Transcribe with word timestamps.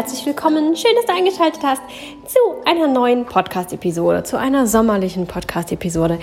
herzlich 0.00 0.24
willkommen. 0.24 0.76
Schön, 0.76 0.92
dass 0.96 1.06
du 1.06 1.12
eingeschaltet 1.12 1.62
hast 1.62 1.82
zu 2.26 2.38
einer 2.64 2.86
neuen 2.86 3.26
Podcast-Episode, 3.26 4.22
zu 4.22 4.38
einer 4.38 4.66
sommerlichen 4.66 5.26
Podcast-Episode 5.26 6.18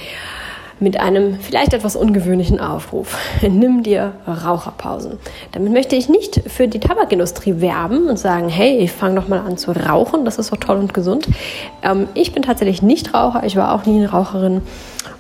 mit 0.80 1.00
einem 1.00 1.40
vielleicht 1.40 1.74
etwas 1.74 1.96
ungewöhnlichen 1.96 2.60
Aufruf. 2.60 3.18
Nimm 3.42 3.84
dir 3.84 4.14
Raucherpausen. 4.28 5.20
Damit 5.52 5.74
möchte 5.74 5.96
ich 5.96 6.10
nicht 6.10 6.42
für 6.48 6.68
die 6.68 6.80
Tabakindustrie 6.80 7.62
werben 7.62 8.08
und 8.10 8.18
sagen, 8.18 8.50
hey, 8.50 8.78
ich 8.78 8.92
fange 8.92 9.22
doch 9.22 9.28
mal 9.28 9.40
an 9.40 9.58
zu 9.58 9.72
rauchen, 9.72 10.26
das 10.26 10.38
ist 10.38 10.52
doch 10.52 10.58
toll 10.58 10.78
und 10.78 10.94
gesund. 10.94 11.28
Ähm, 11.84 12.08
ich 12.14 12.34
bin 12.34 12.44
tatsächlich 12.44 12.82
nicht 12.82 13.14
Raucher, 13.14 13.44
ich 13.44 13.56
war 13.56 13.74
auch 13.74 13.86
nie 13.86 13.98
eine 13.98 14.12
Raucherin 14.12 14.62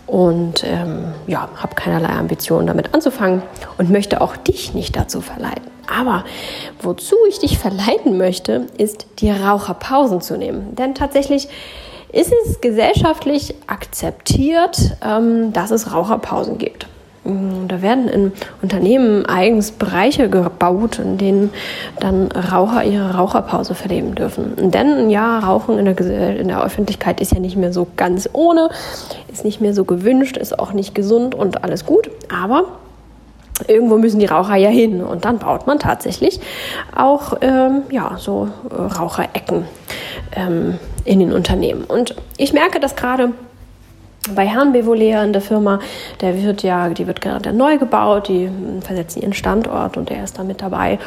und 0.08 0.64
ähm, 0.64 1.14
ja, 1.28 1.50
habe 1.56 1.76
keinerlei 1.76 2.10
Ambitionen 2.10 2.66
damit 2.68 2.94
anzufangen 2.94 3.44
und 3.78 3.90
möchte 3.90 4.22
auch 4.22 4.38
dich 4.38 4.74
nicht 4.74 4.96
dazu 4.96 5.22
verleiten. 5.22 5.68
Aber 5.88 6.26
wozu 6.82 7.16
ich 7.30 7.40
dich 7.40 7.60
verleiten 7.60 8.18
möchte, 8.18 8.68
ist 8.78 9.08
die 9.20 9.32
Raucherpausen 9.32 10.22
zu 10.22 10.38
nehmen. 10.38 10.76
Denn 10.76 10.96
tatsächlich 10.96 11.48
ist 12.12 12.34
es 12.46 12.62
gesellschaftlich 12.62 13.56
akzeptiert, 13.68 14.98
ähm, 15.06 15.54
dass 15.54 15.72
es 15.72 15.94
Raucherpausen 15.94 16.58
gibt. 16.58 16.88
Mm, 17.28 17.68
da 17.68 17.82
werden 17.82 18.08
in 18.08 18.32
Unternehmen 18.62 19.26
eigens 19.26 19.72
Bereiche 19.72 20.30
gebaut, 20.30 21.00
in 21.00 21.18
denen 21.18 21.50
dann 22.00 22.32
Raucher 22.32 22.86
ihre 22.86 23.16
Raucherpause 23.16 23.76
verleben 23.76 24.16
dürfen. 24.16 24.72
Denn 24.72 25.10
ja, 25.10 25.40
Rauchen 25.40 25.78
in 25.78 25.86
der, 25.86 26.40
in 26.40 26.48
der 26.48 26.64
Öffentlichkeit 26.64 27.20
ist 27.20 27.34
ja 27.34 27.40
nicht 27.40 27.58
mehr 27.58 27.74
so 27.74 27.86
ganz 27.98 28.30
ohne, 28.32 28.70
ist 29.32 29.44
nicht 29.44 29.60
mehr 29.60 29.74
so 29.74 29.84
gewünscht, 29.84 30.38
ist 30.38 30.58
auch 30.58 30.72
nicht 30.72 30.96
gesund 30.96 31.36
und 31.36 31.66
alles 31.66 31.86
gut. 31.86 32.10
Aber 32.34 32.64
irgendwo 33.68 33.98
müssen 33.98 34.20
die 34.20 34.26
Raucher 34.26 34.56
ja 34.56 34.70
hin 34.70 35.04
und 35.04 35.26
dann 35.26 35.40
baut 35.40 35.68
man 35.68 35.80
tatsächlich 35.80 36.40
auch 36.96 37.34
ähm, 37.42 37.82
ja, 37.90 38.16
so 38.18 38.48
äh, 38.70 38.82
Raucherecken 38.82 39.66
ähm, 40.36 40.80
in 41.04 41.20
den 41.20 41.34
Unternehmen. 41.34 41.84
Und 41.84 42.16
ich 42.38 42.54
merke 42.54 42.80
das 42.80 42.96
gerade 42.96 43.34
bei 44.36 44.48
Herrn 44.48 44.74
Bevolea 44.74 45.24
in 45.24 45.34
der 45.34 45.42
Firma, 45.42 45.80
der 46.22 46.42
wird 46.42 46.64
ja, 46.64 46.90
die 46.90 47.08
wird 47.08 47.22
gerade 47.22 47.54
neu 47.54 47.78
gebaut, 47.78 48.28
die 48.28 48.50
versetzen 48.82 49.22
ihren 49.22 49.34
Standort 49.34 49.98
und 49.98 50.10
der 50.10 50.24
ist 50.24 50.38
da 50.38 50.44
mit 50.44 50.62
dabei. 50.62 51.00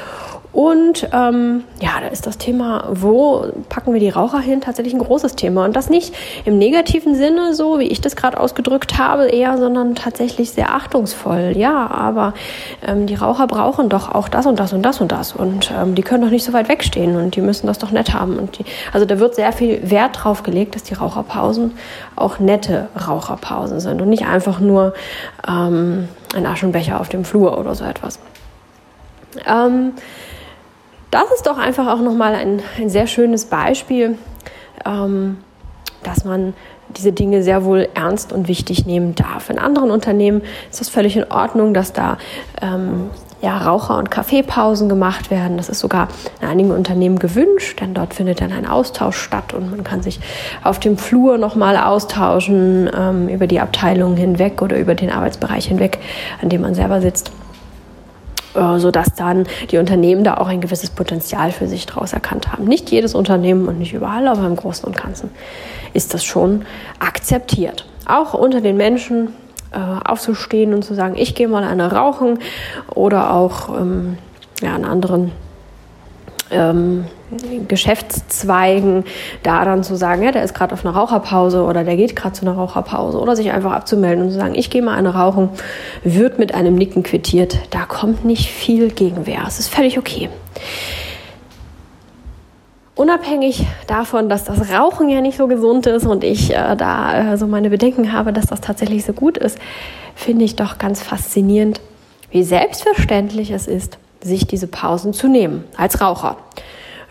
Und 0.52 1.08
ähm, 1.12 1.62
ja, 1.80 2.00
da 2.00 2.08
ist 2.08 2.26
das 2.26 2.36
Thema, 2.36 2.88
wo 2.90 3.46
packen 3.68 3.92
wir 3.92 4.00
die 4.00 4.08
Raucher 4.08 4.40
hin, 4.40 4.60
tatsächlich 4.60 4.94
ein 4.94 5.00
großes 5.00 5.36
Thema. 5.36 5.64
Und 5.64 5.76
das 5.76 5.88
nicht 5.90 6.12
im 6.44 6.58
negativen 6.58 7.14
Sinne, 7.14 7.54
so 7.54 7.78
wie 7.78 7.84
ich 7.84 8.00
das 8.00 8.16
gerade 8.16 8.40
ausgedrückt 8.40 8.98
habe, 8.98 9.28
eher, 9.28 9.58
sondern 9.58 9.94
tatsächlich 9.94 10.50
sehr 10.50 10.74
achtungsvoll. 10.74 11.52
Ja, 11.56 11.88
aber 11.88 12.34
ähm, 12.84 13.06
die 13.06 13.14
Raucher 13.14 13.46
brauchen 13.46 13.88
doch 13.88 14.12
auch 14.12 14.28
das 14.28 14.46
und 14.46 14.58
das 14.58 14.72
und 14.72 14.82
das 14.82 15.00
und 15.00 15.12
das. 15.12 15.32
Und 15.32 15.70
ähm, 15.70 15.94
die 15.94 16.02
können 16.02 16.24
doch 16.24 16.30
nicht 16.30 16.44
so 16.44 16.52
weit 16.52 16.68
wegstehen 16.68 17.16
und 17.16 17.36
die 17.36 17.42
müssen 17.42 17.68
das 17.68 17.78
doch 17.78 17.92
nett 17.92 18.12
haben. 18.12 18.36
Und 18.36 18.58
die, 18.58 18.64
also 18.92 19.06
da 19.06 19.20
wird 19.20 19.36
sehr 19.36 19.52
viel 19.52 19.88
Wert 19.88 20.24
drauf 20.24 20.42
gelegt, 20.42 20.74
dass 20.74 20.82
die 20.82 20.94
Raucherpausen 20.94 21.72
auch 22.16 22.40
nette 22.40 22.88
Raucherpausen 23.06 23.78
sind 23.78 24.02
und 24.02 24.08
nicht 24.08 24.26
einfach 24.26 24.58
nur 24.58 24.94
ähm, 25.48 26.08
ein 26.34 26.44
Aschenbecher 26.44 27.00
auf 27.00 27.08
dem 27.08 27.24
Flur 27.24 27.56
oder 27.56 27.76
so 27.76 27.84
etwas. 27.84 28.18
Ähm, 29.46 29.92
das 31.10 31.30
ist 31.34 31.46
doch 31.46 31.58
einfach 31.58 31.88
auch 31.88 32.00
nochmal 32.00 32.34
ein, 32.34 32.62
ein 32.78 32.90
sehr 32.90 33.06
schönes 33.06 33.46
Beispiel, 33.46 34.18
ähm, 34.84 35.38
dass 36.02 36.24
man 36.24 36.54
diese 36.96 37.12
Dinge 37.12 37.42
sehr 37.42 37.64
wohl 37.64 37.88
ernst 37.94 38.32
und 38.32 38.48
wichtig 38.48 38.86
nehmen 38.86 39.14
darf. 39.14 39.50
In 39.50 39.58
anderen 39.58 39.90
Unternehmen 39.90 40.42
ist 40.70 40.80
das 40.80 40.88
völlig 40.88 41.16
in 41.16 41.30
Ordnung, 41.30 41.74
dass 41.74 41.92
da 41.92 42.18
ähm, 42.60 43.10
ja, 43.42 43.56
Raucher- 43.56 43.96
und 43.98 44.10
Kaffeepausen 44.10 44.88
gemacht 44.88 45.30
werden. 45.30 45.56
Das 45.56 45.68
ist 45.68 45.80
sogar 45.80 46.08
in 46.40 46.48
einigen 46.48 46.70
Unternehmen 46.72 47.18
gewünscht, 47.18 47.80
denn 47.80 47.94
dort 47.94 48.14
findet 48.14 48.40
dann 48.40 48.52
ein 48.52 48.66
Austausch 48.66 49.16
statt 49.16 49.54
und 49.54 49.70
man 49.70 49.84
kann 49.84 50.02
sich 50.02 50.20
auf 50.62 50.78
dem 50.78 50.98
Flur 50.98 51.38
nochmal 51.38 51.76
austauschen 51.76 52.90
ähm, 52.94 53.28
über 53.28 53.46
die 53.46 53.60
Abteilung 53.60 54.16
hinweg 54.16 54.60
oder 54.62 54.78
über 54.78 54.94
den 54.94 55.10
Arbeitsbereich 55.10 55.66
hinweg, 55.66 55.98
an 56.42 56.48
dem 56.48 56.60
man 56.60 56.74
selber 56.74 57.00
sitzt. 57.00 57.32
Äh, 58.54 58.80
sodass 58.80 59.14
dann 59.14 59.46
die 59.70 59.78
Unternehmen 59.78 60.24
da 60.24 60.38
auch 60.38 60.48
ein 60.48 60.60
gewisses 60.60 60.90
Potenzial 60.90 61.52
für 61.52 61.68
sich 61.68 61.86
daraus 61.86 62.12
erkannt 62.12 62.50
haben. 62.50 62.64
Nicht 62.64 62.90
jedes 62.90 63.14
Unternehmen 63.14 63.68
und 63.68 63.78
nicht 63.78 63.92
überall, 63.92 64.26
aber 64.26 64.44
im 64.44 64.56
Großen 64.56 64.84
und 64.84 64.96
Ganzen 64.96 65.30
ist 65.94 66.14
das 66.14 66.24
schon 66.24 66.64
akzeptiert. 66.98 67.86
Auch 68.06 68.34
unter 68.34 68.60
den 68.60 68.76
Menschen 68.76 69.28
äh, 69.70 69.78
aufzustehen 70.04 70.74
und 70.74 70.84
zu 70.84 70.94
sagen, 70.94 71.14
ich 71.16 71.36
gehe 71.36 71.46
mal 71.46 71.62
eine 71.62 71.92
rauchen 71.92 72.40
oder 72.92 73.32
auch 73.34 73.68
ähm, 73.68 74.18
ja, 74.60 74.74
an 74.74 74.84
anderen 74.84 75.30
ähm, 76.50 77.06
Geschäftszweigen 77.68 79.04
da 79.42 79.64
dann 79.64 79.82
zu 79.82 79.94
sagen, 79.96 80.22
ja, 80.22 80.32
der 80.32 80.42
ist 80.42 80.54
gerade 80.54 80.72
auf 80.74 80.84
einer 80.84 80.94
Raucherpause 80.94 81.62
oder 81.62 81.84
der 81.84 81.96
geht 81.96 82.16
gerade 82.16 82.32
zu 82.34 82.42
einer 82.42 82.56
Raucherpause 82.56 83.20
oder 83.20 83.36
sich 83.36 83.52
einfach 83.52 83.72
abzumelden 83.72 84.24
und 84.24 84.30
zu 84.30 84.36
sagen, 84.36 84.54
ich 84.54 84.70
gehe 84.70 84.82
mal 84.82 84.96
eine 84.96 85.14
rauchen, 85.14 85.50
wird 86.02 86.38
mit 86.38 86.54
einem 86.54 86.74
Nicken 86.74 87.02
quittiert. 87.02 87.58
Da 87.70 87.84
kommt 87.86 88.24
nicht 88.24 88.48
viel 88.50 88.90
Gegenwehr. 88.90 89.44
Es 89.46 89.58
ist 89.58 89.68
völlig 89.68 89.98
okay. 89.98 90.28
Unabhängig 92.96 93.64
davon, 93.86 94.28
dass 94.28 94.44
das 94.44 94.70
Rauchen 94.70 95.08
ja 95.08 95.22
nicht 95.22 95.38
so 95.38 95.46
gesund 95.46 95.86
ist 95.86 96.04
und 96.04 96.22
ich 96.22 96.54
äh, 96.54 96.76
da 96.76 97.32
äh, 97.32 97.36
so 97.38 97.46
meine 97.46 97.70
Bedenken 97.70 98.12
habe, 98.12 98.32
dass 98.32 98.46
das 98.46 98.60
tatsächlich 98.60 99.06
so 99.06 99.14
gut 99.14 99.38
ist, 99.38 99.58
finde 100.14 100.44
ich 100.44 100.56
doch 100.56 100.76
ganz 100.76 101.02
faszinierend, 101.02 101.80
wie 102.30 102.42
selbstverständlich 102.42 103.52
es 103.52 103.66
ist, 103.66 103.98
sich 104.22 104.46
diese 104.46 104.66
Pausen 104.66 105.12
zu 105.12 105.28
nehmen 105.28 105.64
als 105.76 106.00
Raucher. 106.00 106.36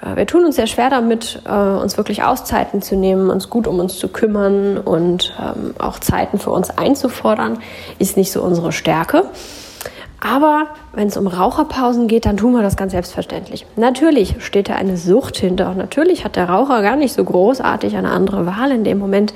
Äh, 0.02 0.16
wir 0.16 0.28
tun 0.28 0.46
uns 0.46 0.56
sehr 0.56 0.68
schwer 0.68 0.90
damit, 0.90 1.42
äh, 1.46 1.52
uns 1.52 1.98
wirklich 1.98 2.24
Auszeiten 2.24 2.82
zu 2.82 2.96
nehmen, 2.96 3.30
uns 3.30 3.50
gut 3.50 3.68
um 3.68 3.80
uns 3.80 3.98
zu 3.98 4.08
kümmern 4.08 4.78
und 4.78 5.34
ähm, 5.40 5.74
auch 5.80 6.00
Zeiten 6.00 6.40
für 6.40 6.52
uns 6.52 6.70
einzufordern, 6.70 7.60
ist 8.00 8.18
nicht 8.18 8.32
so 8.32 8.42
unsere 8.42 8.72
Stärke. 8.72 9.26
Aber 10.22 10.68
wenn 10.92 11.08
es 11.08 11.16
um 11.16 11.28
Raucherpausen 11.28 12.08
geht, 12.08 12.26
dann 12.26 12.36
tun 12.36 12.54
wir 12.54 12.62
das 12.62 12.76
ganz 12.76 12.92
selbstverständlich. 12.92 13.66
Natürlich 13.78 14.36
steht 14.40 14.68
da 14.68 14.76
eine 14.76 14.98
Sucht 14.98 15.38
hinter. 15.38 15.74
Natürlich 15.74 16.26
hat 16.26 16.36
der 16.36 16.50
Raucher 16.50 16.82
gar 16.82 16.98
nicht 16.98 17.14
so 17.14 17.24
großartig 17.24 17.96
eine 17.96 18.10
andere 18.10 18.46
Wahl 18.46 18.72
in 18.72 18.84
dem 18.84 18.98
Moment. 18.98 19.34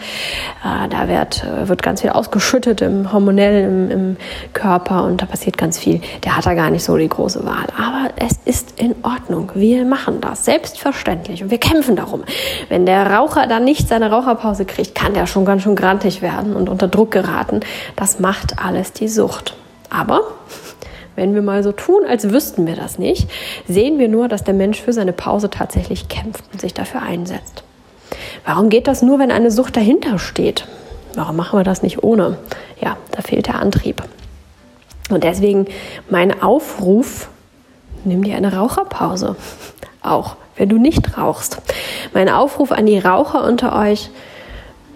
Äh, 0.63 0.89
da 0.89 1.07
wird, 1.07 1.43
äh, 1.43 1.69
wird 1.69 1.81
ganz 1.83 2.01
viel 2.01 2.09
ausgeschüttet 2.09 2.81
im 2.81 3.13
hormonell 3.13 3.63
im, 3.63 3.91
im, 3.91 4.17
Körper 4.53 5.05
und 5.05 5.21
da 5.21 5.25
passiert 5.25 5.57
ganz 5.57 5.79
viel. 5.79 6.01
Der 6.23 6.37
hat 6.37 6.45
da 6.45 6.53
gar 6.53 6.69
nicht 6.69 6.83
so 6.83 6.97
die 6.97 7.07
große 7.07 7.45
Wahl. 7.45 7.65
Aber 7.77 8.09
es 8.17 8.39
ist 8.45 8.79
in 8.79 8.95
Ordnung. 9.03 9.51
Wir 9.55 9.85
machen 9.85 10.19
das 10.19 10.45
selbstverständlich 10.45 11.43
und 11.43 11.49
wir 11.49 11.59
kämpfen 11.59 11.95
darum. 11.95 12.23
Wenn 12.67 12.85
der 12.85 13.09
Raucher 13.09 13.47
dann 13.47 13.63
nicht 13.63 13.87
seine 13.87 14.11
Raucherpause 14.11 14.65
kriegt, 14.65 14.95
kann 14.95 15.13
der 15.13 15.27
schon 15.27 15.45
ganz 15.45 15.63
schön 15.63 15.75
grantig 15.75 16.21
werden 16.21 16.55
und 16.55 16.67
unter 16.67 16.87
Druck 16.87 17.11
geraten. 17.11 17.61
Das 17.95 18.19
macht 18.19 18.63
alles 18.63 18.91
die 18.91 19.07
Sucht. 19.07 19.55
Aber 19.89 20.21
wenn 21.15 21.33
wir 21.35 21.41
mal 21.41 21.63
so 21.63 21.71
tun, 21.71 22.03
als 22.07 22.31
wüssten 22.31 22.65
wir 22.67 22.75
das 22.75 22.99
nicht, 22.99 23.29
sehen 23.67 23.99
wir 23.99 24.07
nur, 24.07 24.27
dass 24.27 24.43
der 24.43 24.53
Mensch 24.53 24.81
für 24.81 24.93
seine 24.93 25.13
Pause 25.13 25.49
tatsächlich 25.49 26.07
kämpft 26.07 26.43
und 26.51 26.61
sich 26.61 26.73
dafür 26.73 27.01
einsetzt. 27.01 27.63
Warum 28.45 28.69
geht 28.69 28.87
das 28.87 29.01
nur, 29.01 29.19
wenn 29.19 29.31
eine 29.31 29.51
Sucht 29.51 29.77
dahinter 29.77 30.19
steht? 30.19 30.67
Warum 31.15 31.35
machen 31.35 31.59
wir 31.59 31.63
das 31.63 31.83
nicht 31.83 32.03
ohne? 32.03 32.37
Ja, 32.81 32.97
da 33.11 33.21
fehlt 33.21 33.47
der 33.47 33.59
Antrieb. 33.59 34.03
Und 35.09 35.23
deswegen 35.23 35.67
mein 36.09 36.41
Aufruf, 36.41 37.29
nimm 38.03 38.23
dir 38.23 38.35
eine 38.35 38.55
Raucherpause. 38.55 39.35
Auch 40.01 40.35
wenn 40.55 40.69
du 40.69 40.77
nicht 40.77 41.17
rauchst. 41.17 41.61
Mein 42.13 42.29
Aufruf 42.29 42.71
an 42.71 42.85
die 42.85 42.99
Raucher 42.99 43.43
unter 43.43 43.77
euch, 43.77 44.09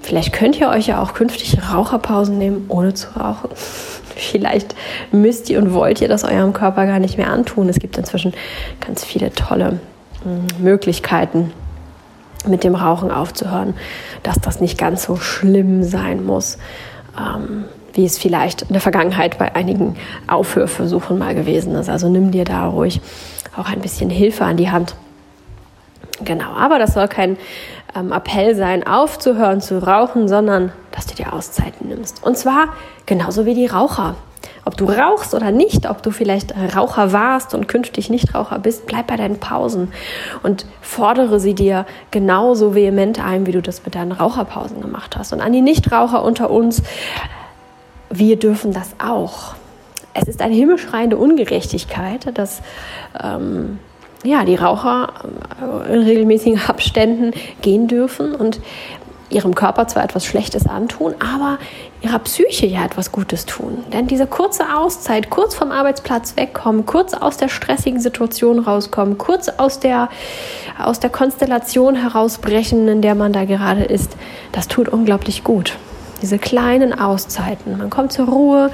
vielleicht 0.01 0.34
könnt 0.34 0.59
ihr 0.59 0.69
euch 0.69 0.88
ja 0.88 1.01
auch 1.01 1.13
künftig 1.13 1.57
Raucherpausen 1.72 2.38
nehmen, 2.38 2.66
ohne 2.67 2.93
zu 2.93 3.08
rauchen. 3.17 3.49
Vielleicht 4.17 4.75
müsst 5.11 5.49
ihr 5.49 5.59
und 5.59 5.73
wollt 5.73 6.02
ihr 6.02 6.08
das 6.08 6.23
eurem 6.23 6.53
Körper 6.53 6.85
gar 6.85 6.99
nicht 6.99 7.17
mehr 7.17 7.31
antun. 7.31 7.69
Es 7.69 7.79
gibt 7.79 7.97
inzwischen 7.97 8.34
ganz 8.85 9.03
viele 9.03 9.31
tolle 9.31 9.79
hm, 10.23 10.47
Möglichkeiten, 10.59 11.53
mit 12.47 12.64
dem 12.64 12.75
Rauchen 12.75 13.11
aufzuhören, 13.11 13.73
dass 14.23 14.40
das 14.40 14.61
nicht 14.61 14.78
ganz 14.78 15.03
so 15.03 15.17
schlimm 15.17 15.84
sein 15.84 16.25
muss, 16.25 16.58
ähm, 17.17 17.66
wie 17.93 18.05
es 18.05 18.17
vielleicht 18.17 18.64
in 18.64 18.73
der 18.73 18.81
Vergangenheit 18.81 19.37
bei 19.37 19.55
einigen 19.55 19.96
Aufhörversuchen 20.28 21.17
mal 21.17 21.35
gewesen 21.35 21.75
ist. 21.75 21.90
Also 21.90 22.09
nimm 22.09 22.31
dir 22.31 22.46
da 22.46 22.67
ruhig 22.67 23.02
auch 23.55 23.70
ein 23.70 23.81
bisschen 23.81 24.09
Hilfe 24.09 24.46
an 24.46 24.58
die 24.58 24.70
Hand. 24.70 24.96
Genau, 26.23 26.52
aber 26.55 26.79
das 26.79 26.93
soll 26.93 27.08
kein 27.08 27.37
ähm, 27.95 28.11
Appell 28.11 28.55
sein, 28.55 28.85
aufzuhören 28.85 29.61
zu 29.61 29.85
rauchen, 29.85 30.28
sondern 30.28 30.72
dass 30.91 31.05
du 31.05 31.16
dir 31.16 31.34
Auszeiten 31.34 31.87
nimmst. 31.87 32.23
Und 32.23 32.37
zwar 32.37 32.69
genauso 33.05 33.45
wie 33.45 33.53
die 33.53 33.67
Raucher. 33.67 34.16
Ob 34.66 34.75
du 34.75 34.85
rauchst 34.85 35.34
oder 35.34 35.51
nicht, 35.51 35.89
ob 35.89 36.03
du 36.03 36.11
vielleicht 36.11 36.53
Raucher 36.75 37.13
warst 37.13 37.53
und 37.53 37.69
künftig 37.69 38.09
nicht 38.09 38.35
Raucher 38.35 38.59
bist, 38.59 38.85
bleib 38.85 39.07
bei 39.07 39.16
deinen 39.16 39.39
Pausen 39.39 39.93
und 40.43 40.66
fordere 40.81 41.39
sie 41.39 41.53
dir 41.53 41.85
genauso 42.11 42.75
vehement 42.75 43.23
ein, 43.23 43.45
wie 43.45 43.53
du 43.53 43.61
das 43.61 43.85
mit 43.85 43.95
deinen 43.95 44.11
Raucherpausen 44.11 44.81
gemacht 44.81 45.16
hast. 45.16 45.31
Und 45.31 45.39
an 45.39 45.53
die 45.53 45.61
Nichtraucher 45.61 46.22
unter 46.22 46.49
uns, 46.49 46.84
wir 48.09 48.37
dürfen 48.37 48.73
das 48.73 48.91
auch. 48.99 49.55
Es 50.13 50.28
ist 50.28 50.41
eine 50.41 50.55
himmelschreiende 50.55 51.16
Ungerechtigkeit, 51.16 52.37
dass 52.37 52.61
ähm, 53.23 53.79
ja, 54.23 54.46
die 54.46 54.55
Raucher 54.55 55.14
äh, 55.61 55.93
in 55.93 56.02
regelmäßigen 56.02 56.61
Abständen 56.67 57.31
gehen 57.61 57.87
dürfen 57.87 58.35
und 58.35 58.59
ihrem 59.29 59.55
Körper 59.55 59.87
zwar 59.87 60.03
etwas 60.03 60.25
Schlechtes 60.25 60.67
antun, 60.67 61.16
aber 61.19 61.58
ihrer 62.02 62.19
Psyche 62.19 62.66
ja 62.66 62.85
etwas 62.85 63.11
Gutes 63.11 63.46
tun. 63.46 63.84
Denn 63.91 64.08
diese 64.08 64.25
kurze 64.25 64.73
Auszeit, 64.73 65.29
kurz 65.29 65.53
vom 65.53 65.72
Arbeitsplatz 65.72 66.37
wegkommen, 66.37 66.85
kurz 66.85 67.14
aus 67.14 67.37
der 67.37 67.49
stressigen 67.49 67.99
Situation 67.99 68.59
rauskommen, 68.59 69.17
kurz 69.17 69.49
aus 69.49 69.79
der, 69.79 70.09
aus 70.81 70.99
der 70.99 71.09
Konstellation 71.09 71.96
herausbrechen, 71.96 72.87
in 72.87 73.02
der 73.02 73.16
man 73.16 73.34
da 73.34 73.46
gerade 73.46 73.84
ist, 73.84 74.16
das 74.53 74.67
tut 74.67 74.87
unglaublich 74.87 75.43
gut. 75.43 75.73
Diese 76.22 76.40
kleinen 76.40 76.97
Auszeiten. 76.97 77.78
Man 77.78 77.90
kommt 77.90 78.11
zur 78.11 78.28
Ruhe, 78.28 78.72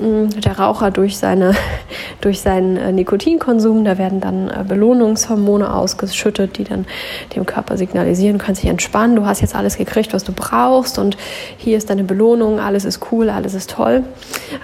der 0.00 0.58
Raucher 0.58 0.90
durch, 0.90 1.18
seine, 1.18 1.54
durch 2.20 2.40
seinen 2.40 2.76
äh, 2.76 2.92
Nikotinkonsum. 2.92 3.84
Da 3.84 3.98
werden 3.98 4.20
dann 4.20 4.48
äh, 4.48 4.64
Belohnungshormone 4.66 5.72
ausgeschüttet, 5.72 6.58
die 6.58 6.64
dann 6.64 6.86
dem 7.34 7.46
Körper 7.46 7.76
signalisieren, 7.76 8.38
du 8.38 8.44
kannst 8.44 8.62
dich 8.62 8.70
entspannen, 8.70 9.16
du 9.16 9.26
hast 9.26 9.40
jetzt 9.40 9.54
alles 9.54 9.76
gekriegt, 9.76 10.12
was 10.12 10.24
du 10.24 10.32
brauchst 10.32 10.98
und 10.98 11.16
hier 11.56 11.76
ist 11.76 11.90
deine 11.90 12.04
Belohnung, 12.04 12.60
alles 12.60 12.84
ist 12.84 13.00
cool, 13.12 13.30
alles 13.30 13.54
ist 13.54 13.70
toll. 13.70 14.04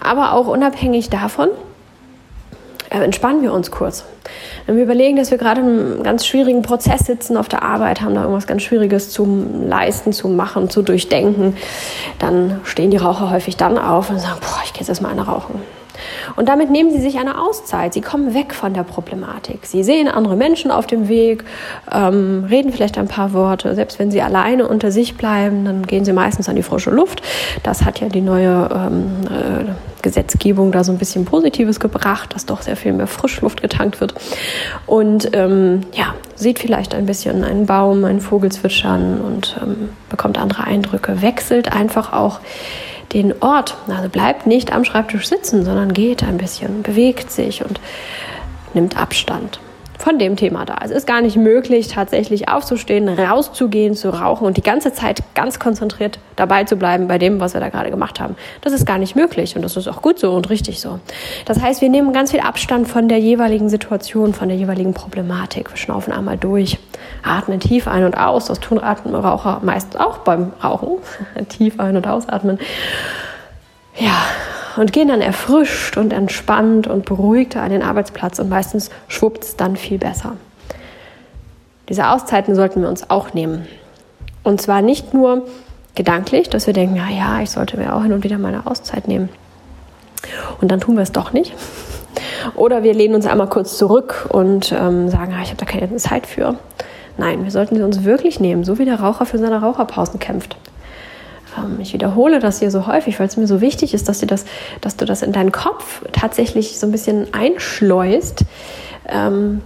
Aber 0.03 0.33
auch 0.33 0.47
unabhängig 0.47 1.11
davon 1.11 1.49
entspannen 3.03 3.43
wir 3.43 3.53
uns 3.53 3.71
kurz. 3.71 4.05
Wenn 4.67 4.77
wir 4.77 4.85
überlegen, 4.85 5.17
dass 5.17 5.31
wir 5.31 5.39
gerade 5.39 5.61
in 5.61 5.67
einem 5.67 6.03
ganz 6.03 6.27
schwierigen 6.27 6.63
Prozess 6.63 7.01
sitzen 7.07 7.37
auf 7.37 7.49
der 7.49 7.63
Arbeit, 7.63 8.01
haben 8.01 8.15
da 8.15 8.23
irgendwas 8.23 8.47
ganz 8.47 8.63
Schwieriges 8.63 9.11
zu 9.11 9.47
leisten, 9.67 10.13
zu 10.13 10.29
machen, 10.29 10.71
zu 10.71 10.83
durchdenken, 10.83 11.57
dann 12.19 12.61
stehen 12.65 12.91
die 12.91 12.97
Raucher 12.97 13.31
häufig 13.31 13.57
dann 13.57 13.79
auf 13.79 14.11
und 14.11 14.19
sagen, 14.19 14.39
boah, 14.41 14.61
ich 14.65 14.73
gehe 14.73 14.81
jetzt 14.81 14.89
erstmal 14.89 15.13
eine 15.13 15.27
rauchen. 15.27 15.61
Und 16.37 16.49
damit 16.49 16.71
nehmen 16.71 16.91
sie 16.91 17.01
sich 17.01 17.19
eine 17.19 17.41
Auszeit. 17.41 17.95
Sie 17.95 18.01
kommen 18.01 18.35
weg 18.35 18.55
von 18.55 18.75
der 18.75 18.83
Problematik. 18.83 19.67
Sie 19.67 19.83
sehen 19.83 20.09
andere 20.09 20.37
Menschen 20.37 20.71
auf 20.71 20.87
dem 20.87 21.09
Weg, 21.09 21.45
ähm, 21.93 22.47
reden 22.49 22.73
vielleicht 22.73 22.99
ein 22.99 23.09
paar 23.09 23.33
Worte. 23.33 23.75
Selbst 23.75 23.99
wenn 23.99 24.11
sie 24.11 24.23
alleine 24.23 24.67
unter 24.67 24.91
sich 24.91 25.17
bleiben, 25.17 25.65
dann 25.65 25.87
gehen 25.87 26.05
sie 26.05 26.13
meistens 26.13 26.49
an 26.49 26.57
die 26.57 26.63
frische 26.63 26.91
Luft. 26.91 27.23
Das 27.63 27.85
hat 27.85 28.01
ja 28.01 28.09
die 28.09 28.21
neue 28.21 28.69
ähm, 28.73 29.13
äh, 29.31 29.65
Gesetzgebung 30.05 30.71
da 30.71 30.85
so 30.85 30.93
ein 30.93 30.99
bisschen 30.99 31.25
Positives 31.25 31.81
gebracht, 31.81 32.35
dass 32.35 32.47
doch 32.47 32.63
sehr 32.63 32.77
viel 32.77 32.93
mehr 32.93 33.09
Frischluft 33.09 33.61
getankt 33.61 34.01
wird. 34.01 34.15
Und 34.87 35.31
ähm, 35.33 35.81
ja, 35.95 36.15
sieht 36.37 36.61
vielleicht 36.61 36.95
ein 36.95 37.07
bisschen 37.07 37.43
einen 37.43 37.67
Baum, 37.67 38.05
einen 38.05 38.21
Vogel 38.21 38.53
zwitschern 38.53 39.21
und 39.21 39.57
ähm, 39.61 39.89
bekommt 40.11 40.39
andere 40.39 40.65
Eindrücke, 40.65 41.23
wechselt 41.23 41.73
einfach 41.73 42.13
auch 42.13 42.39
den 43.13 43.35
Ort. 43.43 43.77
Also 43.89 44.09
bleibt 44.09 44.47
nicht 44.47 44.73
am 44.73 44.85
Schreibtisch 44.85 45.27
sitzen, 45.27 45.65
sondern 45.65 45.93
geht 45.93 46.23
ein 46.23 46.37
bisschen, 46.37 46.83
bewegt 46.83 47.33
sich 47.33 47.65
und 47.65 47.81
nimmt 48.75 48.97
Abstand 48.97 49.59
von 49.99 50.19
dem 50.19 50.37
Thema 50.37 50.65
da. 50.65 50.79
Es 50.85 50.91
ist 50.91 51.07
gar 51.07 51.21
nicht 51.21 51.37
möglich, 51.37 51.89
tatsächlich 51.89 52.49
aufzustehen, 52.49 53.09
rauszugehen, 53.09 53.95
zu 53.95 54.11
rauchen 54.11 54.47
und 54.47 54.57
die 54.57 54.63
ganze 54.63 54.93
Zeit 54.93 55.23
ganz 55.35 55.59
konzentriert 55.59 56.19
dabei 56.37 56.65
zu 56.65 56.77
bleiben 56.77 57.09
bei 57.09 57.19
dem, 57.19 57.41
was 57.41 57.55
wir 57.55 57.61
da 57.61 57.69
gerade 57.69 57.91
gemacht 57.91 58.21
haben. 58.21 58.37
Das 58.61 58.73
ist 58.73 58.87
gar 58.87 58.99
nicht 58.99 59.17
möglich 59.17 59.57
und 59.57 59.63
das 59.63 59.77
ist 59.77 59.89
auch 59.89 60.03
gut 60.03 60.19
so 60.19 60.33
und 60.33 60.51
richtig 60.51 60.81
so. 60.81 60.99
Das 61.45 61.61
heißt, 61.61 61.81
wir 61.81 61.89
nehmen 61.89 62.13
ganz 62.13 62.33
viel 62.33 62.41
Abstand 62.41 62.89
von 62.89 63.09
der 63.09 63.19
jeweiligen 63.19 63.69
Situation, 63.69 64.35
von 64.35 64.49
der 64.49 64.57
jeweiligen 64.57 64.95
Problematik. 64.95 65.71
Wir 65.71 65.77
schnaufen 65.77 66.13
einmal 66.13 66.37
durch, 66.37 66.79
atmen 67.23 67.61
tief 67.61 67.89
ein 67.89 68.05
und 68.05 68.17
aus. 68.17 68.47
Das 68.47 68.61
tun 68.61 68.79
Raucher 68.79 69.61
meist 69.63 69.99
auch 69.99 70.19
beim 70.19 70.53
Rauchen. 70.63 70.99
tief 71.49 71.79
ein- 71.79 71.97
und 71.97 72.07
ausatmen. 72.07 72.59
Ja, 73.97 74.25
und 74.77 74.93
gehen 74.93 75.09
dann 75.09 75.21
erfrischt 75.21 75.97
und 75.97 76.13
entspannt 76.13 76.87
und 76.87 77.05
beruhigter 77.05 77.63
an 77.63 77.71
den 77.71 77.83
Arbeitsplatz 77.83 78.39
und 78.39 78.49
meistens 78.49 78.91
schwuppt 79.09 79.45
es 79.45 79.57
dann 79.57 79.77
viel 79.77 79.99
besser. 79.99 80.37
Diese 81.89 82.09
Auszeiten 82.09 82.55
sollten 82.55 82.83
wir 82.83 82.89
uns 82.89 83.11
auch 83.11 83.35
nehmen. 83.35 83.67
Und 84.43 84.61
zwar 84.61 84.83
nicht 84.83 85.15
nur 85.15 85.47
gedanklich, 85.95 86.49
dass 86.49 86.67
wir 86.67 86.75
denken, 86.75 86.97
ja, 86.97 87.09
ja, 87.09 87.41
ich 87.41 87.51
sollte 87.51 87.77
mir 87.77 87.95
auch 87.95 88.03
hin 88.03 88.13
und 88.13 88.25
wieder 88.25 88.39
meine 88.39 88.67
Auszeit 88.67 89.07
nehmen. 89.07 89.29
Und 90.61 90.71
dann 90.71 90.81
tun 90.81 90.97
wir 90.97 91.03
es 91.03 91.13
doch 91.13 91.33
nicht. 91.33 91.55
Oder 92.55 92.83
wir 92.83 92.95
lehnen 92.95 93.15
uns 93.15 93.27
einmal 93.27 93.49
kurz 93.49 93.77
zurück 93.77 94.27
und 94.31 94.73
ähm, 94.73 95.09
sagen, 95.09 95.35
ah, 95.37 95.43
ich 95.43 95.51
habe 95.51 95.59
da 95.59 95.67
keine 95.67 95.95
Zeit 95.97 96.27
für. 96.27 96.57
Nein, 97.17 97.45
wir 97.45 97.51
sollten 97.51 97.77
sie 97.77 97.83
uns 97.83 98.05
wirklich 98.05 98.41
nehmen, 98.41 98.65
so 98.65 98.79
wie 98.79 98.85
der 98.85 99.01
Raucher 99.01 99.27
für 99.27 99.39
seine 99.39 99.61
Raucherpausen 99.61 100.19
kämpft. 100.19 100.57
Ähm, 101.59 101.79
ich 101.81 101.93
wiederhole 101.93 102.41
das 102.41 102.61
hier 102.61 102.71
so 102.71 102.87
häufig, 102.87 103.19
weil 103.19 103.27
es 103.27 103.37
mir 103.37 103.47
so 103.47 103.61
wichtig 103.61 103.95
ist, 103.95 104.09
dass, 104.09 104.21
dir 104.21 104.27
das, 104.27 104.45
dass 104.81 104.97
du 104.97 105.05
das 105.05 105.23
in 105.23 105.33
deinen 105.33 105.53
Kopf 105.53 106.03
tatsächlich 106.13 106.79
so 106.79 106.87
ein 106.87 106.93
bisschen 106.93 107.33
einschleust. 107.33 108.45
Ähm, 109.09 109.63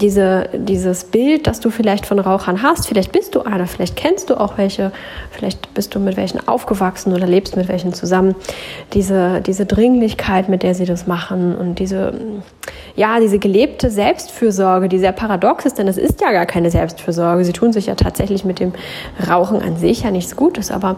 diese, 0.00 0.48
dieses 0.54 1.04
Bild, 1.04 1.46
das 1.46 1.60
du 1.60 1.70
vielleicht 1.70 2.06
von 2.06 2.18
Rauchern 2.18 2.62
hast, 2.62 2.88
vielleicht 2.88 3.12
bist 3.12 3.34
du 3.34 3.42
einer, 3.42 3.66
vielleicht 3.66 3.96
kennst 3.96 4.30
du 4.30 4.40
auch 4.40 4.56
welche, 4.56 4.92
vielleicht 5.30 5.74
bist 5.74 5.94
du 5.94 6.00
mit 6.00 6.16
welchen 6.16 6.46
aufgewachsen 6.48 7.12
oder 7.12 7.26
lebst 7.26 7.56
mit 7.56 7.68
welchen 7.68 7.92
zusammen. 7.92 8.34
Diese, 8.92 9.40
diese 9.40 9.66
Dringlichkeit, 9.66 10.48
mit 10.48 10.62
der 10.62 10.74
sie 10.74 10.86
das 10.86 11.06
machen 11.06 11.54
und 11.56 11.78
diese, 11.78 12.14
ja, 12.96 13.20
diese 13.20 13.38
gelebte 13.38 13.90
Selbstfürsorge, 13.90 14.88
die 14.88 14.98
sehr 14.98 15.12
paradox 15.12 15.66
ist, 15.66 15.78
denn 15.78 15.88
es 15.88 15.98
ist 15.98 16.20
ja 16.20 16.32
gar 16.32 16.46
keine 16.46 16.70
Selbstfürsorge. 16.70 17.44
Sie 17.44 17.52
tun 17.52 17.72
sich 17.72 17.86
ja 17.86 17.94
tatsächlich 17.94 18.44
mit 18.44 18.60
dem 18.60 18.72
Rauchen 19.28 19.60
an 19.60 19.76
sich 19.76 20.02
ja 20.02 20.10
nichts 20.10 20.36
Gutes, 20.36 20.70
aber 20.70 20.96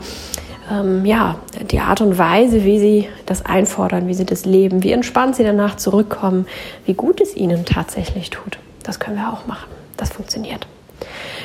ähm, 0.70 1.04
ja, 1.04 1.36
die 1.70 1.80
Art 1.80 2.00
und 2.00 2.18
Weise, 2.18 2.64
wie 2.64 2.78
sie 2.78 3.08
das 3.26 3.44
einfordern, 3.44 4.06
wie 4.06 4.14
sie 4.14 4.26
das 4.26 4.44
leben, 4.44 4.82
wie 4.82 4.92
entspannt 4.92 5.36
sie 5.36 5.44
danach 5.44 5.76
zurückkommen, 5.76 6.46
wie 6.86 6.94
gut 6.94 7.20
es 7.20 7.36
ihnen 7.36 7.64
tatsächlich 7.64 8.30
tut. 8.30 8.58
Das 8.82 9.00
können 9.00 9.16
wir 9.16 9.32
auch 9.32 9.46
machen. 9.46 9.68
Das 9.96 10.10
funktioniert. 10.10 10.66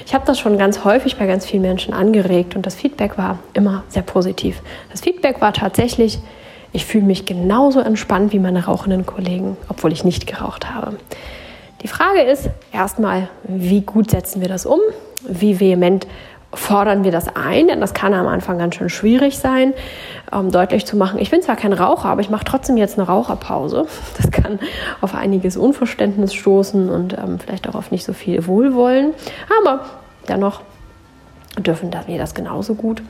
Ich 0.06 0.13
habe 0.13 0.25
das 0.25 0.39
schon 0.39 0.57
ganz 0.57 0.84
häufig 0.84 1.18
bei 1.18 1.25
ganz 1.25 1.45
vielen 1.45 1.63
Menschen 1.63 1.94
angeregt 1.94 2.56
und 2.56 2.66
das 2.66 2.75
Feedback 2.75 3.18
war 3.18 3.39
immer 3.54 3.84
sehr 3.89 4.04
positiv. 4.04 4.62
Das 4.92 5.01
Feedback 5.01 5.42
war 5.42 5.54
tatsächlich, 5.54 6.19
ich 6.72 6.86
fühle 6.86 7.06
mich 7.06 7.25
genauso 7.25 7.80
entspannt 7.80 8.34
wie 8.34 8.39
meine 8.39 8.66
rauchenden 8.66 9.06
Kollegen, 9.06 9.57
obwohl 9.68 9.92
ich 9.92 10.04
nicht 10.04 10.28
geraucht 10.28 10.74
habe. 10.74 10.98
Die 11.81 11.88
Frage 11.88 12.22
ist 12.22 12.50
erstmal, 12.72 13.30
wie 13.44 13.81
gut 13.81 14.12
setzen 14.12 14.42
wir 14.42 14.48
das 14.48 14.66
um? 14.66 14.80
Wie 15.28 15.60
vehement 15.60 16.07
fordern 16.57 17.04
wir 17.04 17.12
das 17.12 17.27
ein, 17.36 17.68
denn 17.68 17.80
das 17.80 17.94
kann 17.94 18.13
am 18.13 18.27
Anfang 18.27 18.57
ganz 18.57 18.75
schön 18.75 18.89
schwierig 18.89 19.38
sein, 19.38 19.74
ähm, 20.33 20.51
deutlich 20.51 20.86
zu 20.86 20.98
machen, 20.98 21.19
ich 21.19 21.30
bin 21.30 21.42
zwar 21.42 21.56
kein 21.56 21.74
Raucher, 21.74 22.10
aber 22.10 22.22
ich 22.22 22.29
mache 22.29 22.46
trotzdem 22.46 22.77
jetzt 22.77 22.98
eine 22.98 23.08
Raucherpause. 23.08 23.86
Das 24.17 24.32
kann 24.32 24.60
auf 25.00 25.13
einiges 25.13 25.58
Unverständnis 25.58 26.34
stoßen 26.34 26.89
und 26.89 27.13
ähm, 27.13 27.39
vielleicht 27.39 27.70
auch 27.70 27.75
auf 27.75 27.91
nicht 27.91 28.03
so 28.03 28.13
viel 28.13 28.48
Wohlwollen, 28.48 29.13
aber 29.62 29.86
dennoch 30.27 30.62
dürfen 31.60 31.91
wir 32.08 32.17
das 32.17 32.34
genauso 32.34 32.75
gut. 32.75 33.01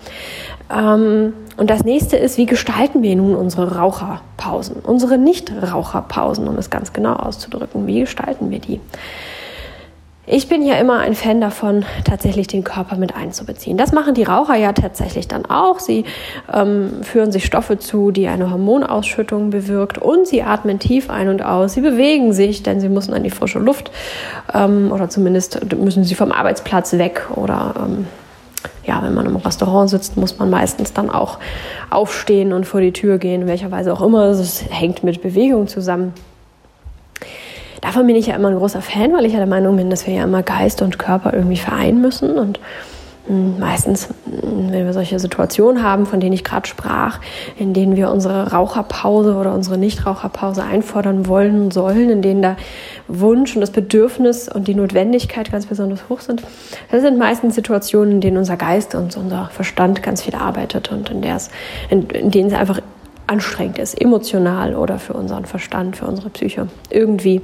Ähm, 0.73 1.33
und 1.55 1.69
das 1.69 1.83
nächste 1.83 2.17
ist, 2.17 2.37
wie 2.37 2.45
gestalten 2.45 3.03
wir 3.03 3.15
nun 3.15 3.35
unsere 3.35 3.77
Raucherpausen, 3.77 4.77
unsere 4.81 5.17
Nicht-Raucherpausen, 5.17 6.47
um 6.47 6.57
es 6.57 6.69
ganz 6.69 6.93
genau 6.93 7.13
auszudrücken, 7.13 7.87
wie 7.87 8.01
gestalten 8.01 8.49
wir 8.49 8.59
die? 8.59 8.79
Ich 10.29 10.49
bin 10.49 10.61
ja 10.65 10.75
immer 10.75 10.99
ein 10.99 11.15
Fan 11.15 11.39
davon, 11.39 11.85
tatsächlich 12.03 12.47
den 12.47 12.65
Körper 12.65 12.97
mit 12.97 13.15
einzubeziehen. 13.15 13.77
Das 13.77 13.93
machen 13.93 14.13
die 14.13 14.23
Raucher 14.23 14.55
ja 14.55 14.73
tatsächlich 14.73 15.29
dann 15.29 15.45
auch. 15.45 15.79
Sie 15.79 16.03
ähm, 16.53 17.01
führen 17.01 17.31
sich 17.31 17.45
Stoffe 17.45 17.79
zu, 17.79 18.11
die 18.11 18.27
eine 18.27 18.51
Hormonausschüttung 18.51 19.51
bewirkt 19.51 19.97
und 19.97 20.27
sie 20.27 20.43
atmen 20.43 20.79
tief 20.79 21.09
ein 21.09 21.29
und 21.29 21.41
aus. 21.41 21.75
Sie 21.75 21.81
bewegen 21.81 22.33
sich, 22.33 22.61
denn 22.61 22.81
sie 22.81 22.89
müssen 22.89 23.13
an 23.13 23.23
die 23.23 23.29
frische 23.29 23.59
Luft 23.59 23.89
ähm, 24.53 24.91
oder 24.91 25.07
zumindest 25.07 25.73
müssen 25.77 26.03
sie 26.03 26.15
vom 26.15 26.33
Arbeitsplatz 26.33 26.91
weg 26.97 27.25
oder 27.33 27.75
ähm, 27.81 28.07
ja, 28.85 29.01
wenn 29.03 29.13
man 29.13 29.27
im 29.27 29.37
Restaurant 29.37 29.89
sitzt, 29.89 30.17
muss 30.17 30.37
man 30.37 30.49
meistens 30.49 30.91
dann 30.91 31.09
auch 31.09 31.37
aufstehen 31.89 32.51
und 32.51 32.65
vor 32.65 32.81
die 32.81 32.91
Tür 32.91 33.17
gehen, 33.17 33.43
in 33.43 33.47
welcher 33.47 33.71
Weise 33.71 33.93
auch 33.93 34.01
immer. 34.01 34.25
Es 34.25 34.65
hängt 34.69 35.05
mit 35.05 35.21
Bewegung 35.21 35.69
zusammen. 35.69 36.13
Davon 37.87 38.05
bin 38.05 38.17
ich 38.17 38.27
ja 38.27 38.35
immer 38.35 38.49
ein 38.49 38.57
großer 38.57 38.81
Fan, 38.81 39.13
weil 39.13 39.23
ich 39.23 39.31
ja 39.31 39.39
der 39.39 39.47
Meinung 39.47 39.77
bin, 39.77 39.89
dass 39.89 40.05
wir 40.05 40.13
ja 40.13 40.25
immer 40.25 40.43
Geist 40.43 40.81
und 40.81 40.99
Körper 40.99 41.33
irgendwie 41.33 41.55
vereinen 41.55 42.01
müssen. 42.01 42.37
Und 42.37 42.59
hm, 43.27 43.59
meistens, 43.59 44.09
hm, 44.25 44.73
wenn 44.73 44.85
wir 44.85 44.91
solche 44.91 45.17
Situationen 45.19 45.81
haben, 45.81 46.05
von 46.05 46.19
denen 46.19 46.33
ich 46.33 46.43
gerade 46.43 46.67
sprach, 46.67 47.21
in 47.57 47.73
denen 47.73 47.95
wir 47.95 48.11
unsere 48.11 48.51
Raucherpause 48.51 49.35
oder 49.35 49.53
unsere 49.53 49.77
Nichtraucherpause 49.77 50.65
einfordern 50.65 51.27
wollen 51.27 51.61
und 51.61 51.73
sollen, 51.73 52.09
in 52.09 52.21
denen 52.21 52.41
der 52.41 52.57
Wunsch 53.07 53.55
und 53.55 53.61
das 53.61 53.71
Bedürfnis 53.71 54.49
und 54.49 54.67
die 54.67 54.75
Notwendigkeit 54.75 55.49
ganz 55.49 55.65
besonders 55.65 56.09
hoch 56.09 56.19
sind, 56.19 56.43
das 56.91 57.03
sind 57.03 57.17
meistens 57.17 57.55
Situationen, 57.55 58.15
in 58.15 58.21
denen 58.21 58.35
unser 58.35 58.57
Geist 58.57 58.95
und 58.95 59.15
unser 59.15 59.45
Verstand 59.53 60.03
ganz 60.03 60.23
viel 60.23 60.35
arbeitet 60.35 60.91
und 60.91 61.09
in, 61.09 61.23
in, 61.23 62.09
in 62.09 62.31
denen 62.31 62.49
es 62.49 62.53
einfach 62.53 62.81
anstrengend 63.27 63.77
ist, 63.77 63.99
emotional 63.99 64.75
oder 64.75 64.99
für 64.99 65.13
unseren 65.13 65.45
Verstand, 65.45 65.97
für 65.97 66.05
unsere 66.05 66.29
Psyche. 66.29 66.67
Irgendwie 66.89 67.41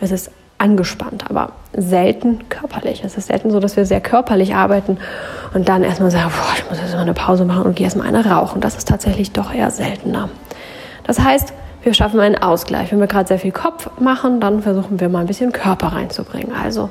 es 0.00 0.10
ist 0.10 0.30
angespannt, 0.58 1.24
aber 1.28 1.52
selten 1.76 2.48
körperlich. 2.48 3.02
Es 3.04 3.16
ist 3.16 3.28
selten 3.28 3.50
so, 3.50 3.60
dass 3.60 3.76
wir 3.76 3.84
sehr 3.84 4.00
körperlich 4.00 4.54
arbeiten 4.54 4.98
und 5.54 5.68
dann 5.68 5.82
erstmal 5.82 6.10
sagen, 6.10 6.30
boah, 6.30 6.54
ich 6.56 6.68
muss 6.68 6.78
jetzt 6.80 6.94
mal 6.94 7.00
eine 7.00 7.14
Pause 7.14 7.44
machen 7.44 7.64
und 7.64 7.76
gehe 7.76 7.84
erstmal 7.84 8.06
eine 8.06 8.24
rauchen. 8.24 8.60
Das 8.60 8.76
ist 8.76 8.88
tatsächlich 8.88 9.32
doch 9.32 9.52
eher 9.52 9.70
seltener. 9.70 10.28
Das 11.04 11.18
heißt, 11.18 11.52
wir 11.82 11.94
schaffen 11.94 12.20
einen 12.20 12.36
Ausgleich. 12.36 12.92
Wenn 12.92 13.00
wir 13.00 13.08
gerade 13.08 13.26
sehr 13.26 13.40
viel 13.40 13.50
Kopf 13.50 13.90
machen, 13.98 14.40
dann 14.40 14.62
versuchen 14.62 15.00
wir 15.00 15.08
mal 15.08 15.20
ein 15.20 15.26
bisschen 15.26 15.52
Körper 15.52 15.88
reinzubringen. 15.88 16.52
Also 16.54 16.90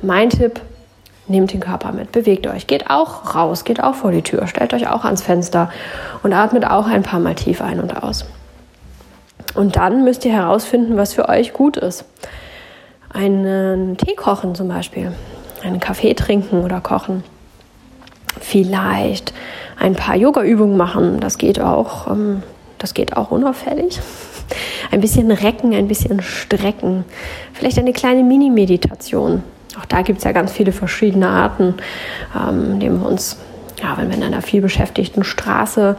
mein 0.00 0.30
Tipp, 0.30 0.60
nehmt 1.28 1.52
den 1.52 1.60
Körper 1.60 1.92
mit, 1.92 2.12
bewegt 2.12 2.46
euch, 2.46 2.66
geht 2.66 2.90
auch 2.90 3.34
raus, 3.34 3.64
geht 3.64 3.82
auch 3.82 3.94
vor 3.94 4.10
die 4.10 4.22
Tür, 4.22 4.46
stellt 4.46 4.74
euch 4.74 4.88
auch 4.88 5.04
ans 5.04 5.22
Fenster 5.22 5.70
und 6.22 6.32
atmet 6.32 6.64
auch 6.64 6.86
ein 6.86 7.02
paar 7.02 7.20
Mal 7.20 7.34
tief 7.34 7.60
ein 7.60 7.80
und 7.80 8.02
aus. 8.02 8.24
Und 9.54 9.76
dann 9.76 10.04
müsst 10.04 10.24
ihr 10.24 10.32
herausfinden, 10.32 10.96
was 10.96 11.14
für 11.14 11.28
euch 11.28 11.52
gut 11.52 11.76
ist. 11.76 12.04
Einen 13.10 13.96
Tee 13.96 14.14
kochen 14.14 14.54
zum 14.54 14.68
Beispiel, 14.68 15.12
einen 15.62 15.80
Kaffee 15.80 16.14
trinken 16.14 16.62
oder 16.64 16.80
kochen. 16.80 17.24
Vielleicht 18.40 19.32
ein 19.78 19.94
paar 19.94 20.16
Yoga-Übungen 20.16 20.76
machen, 20.76 21.20
das 21.20 21.38
geht 21.38 21.60
auch, 21.60 22.08
ähm, 22.08 22.42
das 22.78 22.94
geht 22.94 23.16
auch 23.16 23.30
unauffällig. 23.30 24.00
Ein 24.90 25.00
bisschen 25.00 25.30
recken, 25.30 25.74
ein 25.74 25.88
bisschen 25.88 26.22
strecken. 26.22 27.04
Vielleicht 27.52 27.78
eine 27.78 27.92
kleine 27.92 28.22
Mini-Meditation. 28.22 29.42
Auch 29.78 29.84
da 29.86 30.02
gibt 30.02 30.18
es 30.18 30.24
ja 30.24 30.32
ganz 30.32 30.52
viele 30.52 30.72
verschiedene 30.72 31.28
Arten, 31.28 31.74
ähm, 32.36 32.72
indem 32.72 33.00
wir 33.00 33.08
uns, 33.08 33.38
ja, 33.82 33.96
wenn 33.96 34.08
wir 34.08 34.16
in 34.16 34.22
einer 34.22 34.42
viel 34.42 34.60
beschäftigten 34.60 35.24
Straße 35.24 35.96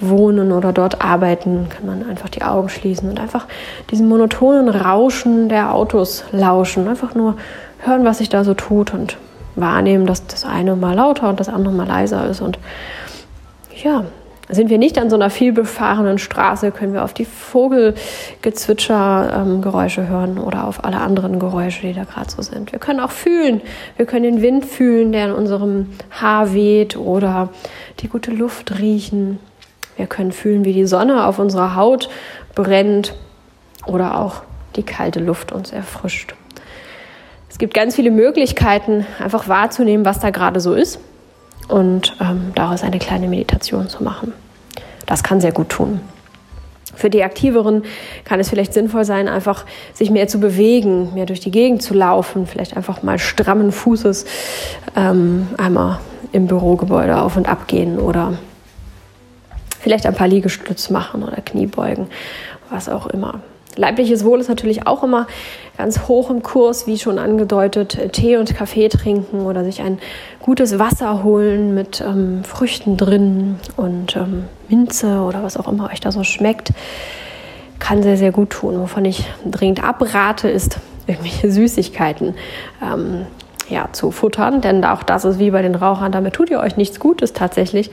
wohnen 0.00 0.52
oder 0.52 0.72
dort 0.72 1.00
arbeiten, 1.00 1.68
kann 1.68 1.86
man 1.86 2.08
einfach 2.08 2.28
die 2.28 2.42
Augen 2.42 2.68
schließen 2.68 3.08
und 3.08 3.20
einfach 3.20 3.46
diesem 3.90 4.08
monotonen 4.08 4.68
Rauschen 4.68 5.48
der 5.48 5.72
Autos 5.74 6.24
lauschen. 6.32 6.88
Einfach 6.88 7.14
nur 7.14 7.36
hören, 7.78 8.04
was 8.04 8.18
sich 8.18 8.28
da 8.28 8.44
so 8.44 8.54
tut 8.54 8.92
und 8.92 9.16
wahrnehmen, 9.54 10.06
dass 10.06 10.26
das 10.26 10.44
eine 10.44 10.76
mal 10.76 10.94
lauter 10.94 11.28
und 11.28 11.40
das 11.40 11.48
andere 11.48 11.74
mal 11.74 11.86
leiser 11.86 12.26
ist. 12.28 12.40
Und 12.40 12.58
ja, 13.82 14.04
sind 14.48 14.70
wir 14.70 14.78
nicht 14.78 14.98
an 14.98 15.08
so 15.08 15.14
einer 15.16 15.30
vielbefahrenen 15.30 16.18
Straße, 16.18 16.72
können 16.72 16.92
wir 16.92 17.04
auf 17.04 17.14
die 17.14 17.24
Vogelgezwitscher-Geräusche 17.24 20.00
ähm, 20.02 20.08
hören 20.08 20.38
oder 20.38 20.66
auf 20.66 20.84
alle 20.84 20.98
anderen 20.98 21.38
Geräusche, 21.38 21.86
die 21.86 21.94
da 21.94 22.02
gerade 22.04 22.30
so 22.30 22.42
sind. 22.42 22.72
Wir 22.72 22.80
können 22.80 23.00
auch 23.00 23.12
fühlen. 23.12 23.62
Wir 23.96 24.04
können 24.06 24.24
den 24.24 24.42
Wind 24.42 24.66
fühlen, 24.66 25.12
der 25.12 25.26
in 25.26 25.32
unserem 25.32 25.90
Haar 26.10 26.54
weht 26.54 26.96
oder 26.96 27.50
die 28.00 28.08
gute 28.08 28.32
Luft 28.32 28.78
riechen. 28.78 29.38
Wir 29.96 30.06
können 30.06 30.32
fühlen, 30.32 30.64
wie 30.64 30.72
die 30.72 30.86
Sonne 30.86 31.26
auf 31.26 31.38
unserer 31.38 31.76
Haut 31.76 32.08
brennt 32.54 33.14
oder 33.86 34.18
auch 34.18 34.42
die 34.76 34.82
kalte 34.82 35.20
Luft 35.20 35.52
uns 35.52 35.72
erfrischt. 35.72 36.34
Es 37.48 37.58
gibt 37.58 37.74
ganz 37.74 37.94
viele 37.94 38.10
Möglichkeiten, 38.10 39.06
einfach 39.22 39.46
wahrzunehmen, 39.46 40.04
was 40.04 40.18
da 40.20 40.30
gerade 40.30 40.58
so 40.60 40.74
ist 40.74 40.98
und 41.72 42.14
ähm, 42.20 42.52
daraus 42.54 42.82
eine 42.82 42.98
kleine 42.98 43.28
Meditation 43.28 43.88
zu 43.88 44.04
machen. 44.04 44.32
Das 45.06 45.22
kann 45.22 45.40
sehr 45.40 45.52
gut 45.52 45.70
tun. 45.70 46.00
Für 46.94 47.08
die 47.08 47.24
Aktiveren 47.24 47.84
kann 48.24 48.38
es 48.38 48.50
vielleicht 48.50 48.74
sinnvoll 48.74 49.06
sein, 49.06 49.26
einfach 49.26 49.64
sich 49.94 50.10
mehr 50.10 50.28
zu 50.28 50.38
bewegen, 50.38 51.14
mehr 51.14 51.24
durch 51.24 51.40
die 51.40 51.50
Gegend 51.50 51.82
zu 51.82 51.94
laufen, 51.94 52.46
vielleicht 52.46 52.76
einfach 52.76 53.02
mal 53.02 53.18
strammen 53.18 53.72
Fußes 53.72 54.26
ähm, 54.94 55.48
einmal 55.56 56.00
im 56.32 56.46
Bürogebäude 56.46 57.18
auf 57.18 57.36
und 57.38 57.48
ab 57.48 57.66
gehen 57.66 57.98
oder 57.98 58.34
vielleicht 59.80 60.04
ein 60.04 60.14
paar 60.14 60.28
Liegestütz 60.28 60.90
machen 60.90 61.22
oder 61.22 61.40
Kniebeugen, 61.40 62.08
was 62.68 62.90
auch 62.90 63.06
immer. 63.06 63.40
Leibliches 63.76 64.24
Wohl 64.24 64.40
ist 64.40 64.48
natürlich 64.48 64.86
auch 64.86 65.02
immer 65.02 65.26
ganz 65.78 66.06
hoch 66.08 66.30
im 66.30 66.42
Kurs, 66.42 66.86
wie 66.86 66.98
schon 66.98 67.18
angedeutet, 67.18 68.12
Tee 68.12 68.36
und 68.36 68.54
Kaffee 68.54 68.88
trinken 68.88 69.46
oder 69.46 69.64
sich 69.64 69.80
ein 69.80 69.98
gutes 70.40 70.78
Wasser 70.78 71.22
holen 71.22 71.74
mit 71.74 72.00
ähm, 72.00 72.44
Früchten 72.44 72.96
drin 72.96 73.58
und 73.76 74.16
ähm, 74.16 74.44
Minze 74.68 75.20
oder 75.20 75.42
was 75.42 75.56
auch 75.56 75.68
immer 75.68 75.90
euch 75.90 76.00
da 76.00 76.12
so 76.12 76.24
schmeckt, 76.24 76.72
kann 77.78 78.02
sehr, 78.02 78.16
sehr 78.16 78.32
gut 78.32 78.50
tun. 78.50 78.78
Wovon 78.78 79.04
ich 79.04 79.24
dringend 79.44 79.82
abrate, 79.82 80.48
ist 80.48 80.78
irgendwelche 81.06 81.50
Süßigkeiten 81.50 82.34
ähm, 82.82 83.26
ja, 83.68 83.88
zu 83.92 84.10
futtern, 84.10 84.60
denn 84.60 84.84
auch 84.84 85.02
das 85.02 85.24
ist 85.24 85.38
wie 85.38 85.50
bei 85.50 85.62
den 85.62 85.74
Rauchern, 85.74 86.12
damit 86.12 86.34
tut 86.34 86.50
ihr 86.50 86.60
euch 86.60 86.76
nichts 86.76 87.00
Gutes 87.00 87.32
tatsächlich. 87.32 87.90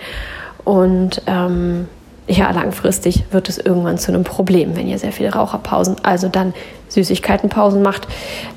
Und 0.65 1.21
ähm, 1.25 1.87
ja, 2.29 2.51
langfristig 2.51 3.23
wird 3.31 3.49
es 3.49 3.57
irgendwann 3.57 3.97
zu 3.97 4.11
einem 4.11 4.23
Problem, 4.23 4.75
wenn 4.75 4.87
ihr 4.87 4.99
sehr 4.99 5.11
viele 5.11 5.33
Raucherpausen, 5.33 5.95
also 6.03 6.29
dann 6.29 6.53
Süßigkeitenpausen 6.89 7.81
macht, 7.81 8.07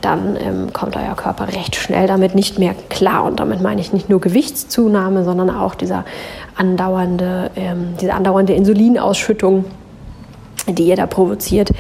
dann 0.03 0.37
ähm, 0.37 0.73
kommt 0.75 0.95
euer 0.97 1.17
Körper 1.17 1.49
recht 1.49 1.77
schnell 1.77 2.07
damit 2.07 2.35
nicht 2.35 2.59
mehr 2.59 2.75
klar. 2.91 3.25
Und 3.25 3.41
damit 3.41 3.63
meine 3.63 3.81
ich 3.81 3.95
nicht 3.95 4.11
nur 4.11 4.21
Gewichtszunahme, 4.21 5.25
sondern 5.25 5.49
auch 5.49 5.75
dieser 5.75 6.05
andauernde, 6.55 7.51
ähm, 7.57 7.95
diese 7.99 8.13
andauernde 8.13 8.53
Insulinausschüttung, 8.53 9.65
die 10.69 10.85
ihr 10.85 10.97
da 10.97 11.07
provoziert, 11.07 11.71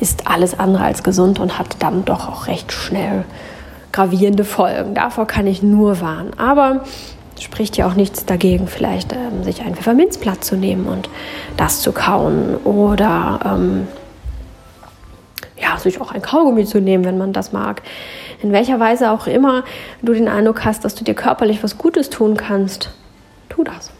ist 0.00 0.26
alles 0.26 0.58
andere 0.58 0.84
als 0.84 1.02
gesund 1.02 1.38
und 1.40 1.58
hat 1.58 1.76
dann 1.78 2.06
doch 2.06 2.28
auch 2.28 2.46
recht 2.46 2.72
schnell 2.72 3.24
gravierende 3.92 4.44
Folgen. 4.44 4.94
Davor 4.94 5.26
kann 5.26 5.46
ich 5.46 5.62
nur 5.62 6.00
warnen. 6.00 6.32
Aber 6.38 6.84
spricht 7.40 7.76
ja 7.76 7.86
auch 7.86 7.94
nichts 7.94 8.24
dagegen, 8.24 8.66
vielleicht 8.66 9.12
ähm, 9.12 9.42
sich 9.42 9.62
ein 9.62 9.74
Pfefferminzblatt 9.74 10.44
zu 10.44 10.56
nehmen 10.56 10.86
und 10.86 11.08
das 11.56 11.80
zu 11.80 11.92
kauen 11.92 12.56
oder 12.64 13.40
ähm, 13.44 13.86
ja, 15.56 15.78
sich 15.78 16.00
auch 16.00 16.12
ein 16.12 16.22
Kaugummi 16.22 16.64
zu 16.64 16.80
nehmen, 16.80 17.04
wenn 17.04 17.18
man 17.18 17.32
das 17.32 17.52
mag. 17.52 17.82
In 18.42 18.52
welcher 18.52 18.80
Weise 18.80 19.10
auch 19.10 19.26
immer 19.26 19.64
du 20.02 20.12
den 20.12 20.28
Eindruck 20.28 20.64
hast, 20.64 20.84
dass 20.84 20.94
du 20.94 21.04
dir 21.04 21.14
körperlich 21.14 21.62
was 21.62 21.78
Gutes 21.78 22.10
tun 22.10 22.36
kannst, 22.36 22.90
tu 23.48 23.64
das. 23.64 23.90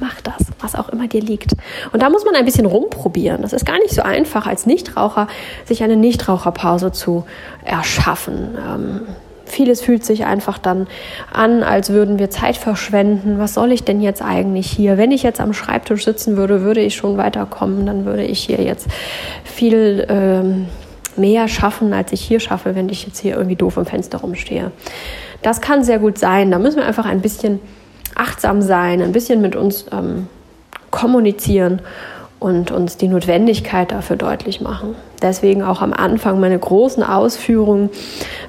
Mach 0.00 0.20
das, 0.20 0.48
was 0.58 0.74
auch 0.74 0.88
immer 0.88 1.06
dir 1.06 1.20
liegt. 1.20 1.52
Und 1.92 2.02
da 2.02 2.10
muss 2.10 2.24
man 2.24 2.34
ein 2.34 2.44
bisschen 2.44 2.66
rumprobieren. 2.66 3.42
Das 3.42 3.52
ist 3.52 3.64
gar 3.64 3.78
nicht 3.78 3.94
so 3.94 4.02
einfach, 4.02 4.46
als 4.46 4.66
Nichtraucher 4.66 5.28
sich 5.64 5.84
eine 5.84 5.96
Nichtraucherpause 5.96 6.90
zu 6.90 7.24
erschaffen. 7.64 8.58
Ähm, 8.58 9.00
Vieles 9.52 9.82
fühlt 9.82 10.02
sich 10.02 10.24
einfach 10.24 10.56
dann 10.56 10.86
an, 11.30 11.62
als 11.62 11.90
würden 11.90 12.18
wir 12.18 12.30
Zeit 12.30 12.56
verschwenden. 12.56 13.38
Was 13.38 13.52
soll 13.52 13.70
ich 13.70 13.84
denn 13.84 14.00
jetzt 14.00 14.22
eigentlich 14.22 14.70
hier? 14.70 14.96
Wenn 14.96 15.10
ich 15.10 15.22
jetzt 15.22 15.42
am 15.42 15.52
Schreibtisch 15.52 16.06
sitzen 16.06 16.38
würde, 16.38 16.62
würde 16.62 16.80
ich 16.80 16.94
schon 16.94 17.18
weiterkommen. 17.18 17.84
Dann 17.84 18.06
würde 18.06 18.24
ich 18.24 18.38
hier 18.38 18.62
jetzt 18.62 18.88
viel 19.44 20.06
ähm, 20.08 20.68
mehr 21.18 21.48
schaffen, 21.48 21.92
als 21.92 22.14
ich 22.14 22.22
hier 22.22 22.40
schaffe, 22.40 22.74
wenn 22.74 22.88
ich 22.88 23.04
jetzt 23.04 23.18
hier 23.18 23.34
irgendwie 23.34 23.56
doof 23.56 23.76
im 23.76 23.84
Fenster 23.84 24.18
rumstehe. 24.18 24.72
Das 25.42 25.60
kann 25.60 25.84
sehr 25.84 25.98
gut 25.98 26.16
sein. 26.16 26.50
Da 26.50 26.58
müssen 26.58 26.78
wir 26.78 26.86
einfach 26.86 27.04
ein 27.04 27.20
bisschen 27.20 27.60
achtsam 28.14 28.62
sein, 28.62 29.02
ein 29.02 29.12
bisschen 29.12 29.42
mit 29.42 29.54
uns 29.54 29.84
ähm, 29.92 30.28
kommunizieren 30.90 31.82
und 32.38 32.70
uns 32.70 32.96
die 32.96 33.08
Notwendigkeit 33.08 33.92
dafür 33.92 34.16
deutlich 34.16 34.62
machen. 34.62 34.94
Deswegen 35.22 35.62
auch 35.62 35.80
am 35.80 35.92
Anfang 35.92 36.40
meine 36.40 36.58
großen 36.58 37.02
Ausführungen 37.02 37.90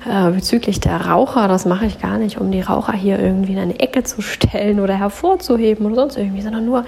äh, 0.10 0.32
bezüglich 0.32 0.80
der 0.80 1.06
Raucher. 1.06 1.48
Das 1.48 1.66
mache 1.66 1.86
ich 1.86 2.02
gar 2.02 2.18
nicht, 2.18 2.40
um 2.40 2.52
die 2.52 2.62
Raucher 2.62 2.94
hier 2.94 3.20
irgendwie 3.20 3.54
in 3.54 3.60
eine 3.60 3.80
Ecke 3.80 4.04
zu 4.04 4.22
stellen 4.22 4.80
oder 4.80 4.96
hervorzuheben 4.96 5.86
oder 5.86 5.96
sonst 5.96 6.18
irgendwie, 6.18 6.42
sondern 6.42 6.66
nur, 6.66 6.86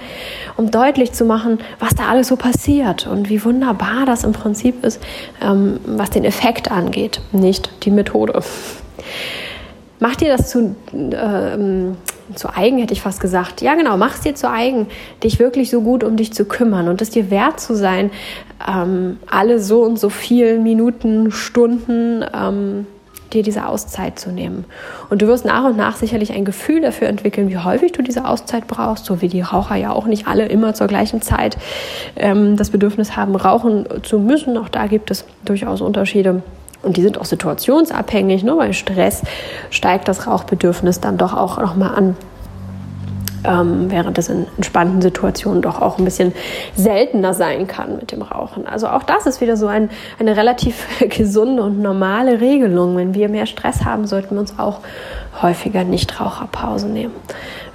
um 0.58 0.72
deutlich 0.72 1.13
zu 1.13 1.25
machen, 1.25 1.60
was 1.80 1.96
da 1.96 2.08
alles 2.08 2.27
so 2.27 2.36
passiert 2.36 3.08
und 3.08 3.30
wie 3.30 3.44
wunderbar 3.44 4.06
das 4.06 4.24
im 4.24 4.32
Prinzip 4.32 4.84
ist, 4.84 5.01
ähm, 5.42 5.80
was 5.86 6.10
den 6.10 6.25
Effekt 6.25 6.72
angeht, 6.72 7.22
nicht 7.32 7.70
die 7.84 7.92
Methode. 7.92 8.42
Macht 10.00 10.22
dir 10.22 10.36
das 10.36 10.50
zu, 10.50 10.75
äh, 10.94 11.94
zu 12.34 12.55
eigen, 12.55 12.79
hätte 12.79 12.94
ich 12.94 13.01
fast 13.01 13.20
gesagt. 13.20 13.62
Ja, 13.62 13.75
genau, 13.75 13.98
mach 13.98 14.15
es 14.15 14.22
dir 14.22 14.36
zu 14.36 14.50
eigen, 14.50 14.88
dich 15.24 15.39
wirklich 15.39 15.70
so 15.70 15.82
gut 15.82 16.03
um 16.03 16.15
dich 16.15 16.34
zu 16.34 16.46
kümmern 16.46 16.88
und 16.88 17.01
es 17.01 17.10
dir 17.10 17.29
wert 17.29 17.60
zu 17.60 17.75
sein, 17.75 18.12
ähm, 18.67 19.17
alle 19.29 19.60
so 19.60 19.84
und 19.84 20.00
so 20.00 20.10
vielen 20.10 20.63
Minuten, 20.63 21.32
Stunden 21.32 22.25
ähm, 22.34 22.88
dir 23.34 23.44
diese 23.44 23.67
Auszeit 23.67 24.17
zu 24.17 24.32
nehmen. 24.32 24.65
Und 25.10 25.22
du 25.22 25.27
wirst 25.27 25.46
nach 25.46 25.65
und 25.65 25.77
nach 25.77 25.96
sicherlich 25.96 26.34
ein 26.34 26.46
Gefühl 26.46 26.82
dafür 26.82 27.08
entwickeln, 27.08 27.50
wie 27.50 27.58
häufig 27.58 27.91
du 27.91 28.01
diese 28.01 28.25
Auszeit 28.25 28.67
brauchst, 28.67 29.05
so 29.05 29.22
wie 29.22 29.27
die 29.27 29.41
Raucher 29.41 29.75
ja 29.75 29.91
auch 29.91 30.05
nicht 30.05 30.27
alle 30.27 30.46
immer 30.46 30.74
zur 30.74 30.88
gleichen 30.88 31.22
Zeit 31.22 31.58
ähm, 32.15 32.55
das 32.58 32.70
Bedürfnis 32.70 33.15
haben, 33.15 33.36
rauchen 33.36 33.86
zu 34.03 34.20
müssen. 34.20 34.58
Auch 34.58 34.70
da 34.70 34.88
gibt 34.88 35.12
es 35.12 35.25
durchaus 35.44 35.82
Unterschiede. 35.82 36.41
Und 36.86 36.98
die 36.98 37.01
sind 37.01 37.20
auch 37.20 37.25
situationsabhängig. 37.25 38.44
Nur 38.44 38.56
ne? 38.56 38.68
bei 38.68 38.74
Stress 38.74 39.24
steigt 39.72 40.08
das 40.08 40.27
Rauchbedürfnis 40.27 41.01
dann 41.01 41.18
doch 41.18 41.34
auch 41.34 41.60
nochmal 41.60 41.96
an. 41.96 42.15
ähm, 43.44 43.92
während 43.92 44.18
es 44.18 44.30
in 44.30 44.48
entspannten 44.56 45.01
Situationen 45.01 45.62
doch 45.62 45.82
auch 45.82 46.00
ein 46.00 46.06
bisschen 46.06 46.34
seltener 46.75 47.34
sein 47.34 47.68
kann 47.68 47.98
mit 47.98 48.12
dem 48.12 48.22
Rauchen. 48.22 48.65
Also 48.68 48.88
auch 48.88 49.04
das 49.04 49.25
ist 49.25 49.42
wieder 49.42 49.56
so 49.58 49.68
ein, 49.68 49.89
eine 50.20 50.36
relativ 50.36 50.88
gesunde 51.10 51.63
und 51.63 51.82
normale 51.82 52.42
Regelung. 52.42 52.98
Wenn 52.98 53.13
wir 53.13 53.30
mehr 53.30 53.46
Stress 53.46 53.84
haben, 53.86 54.08
sollten 54.08 54.36
wir 54.36 54.39
uns 54.39 54.58
auch 54.58 54.80
häufiger 55.42 55.84
Nichtraucherpause 55.84 56.88
nehmen. 56.88 57.13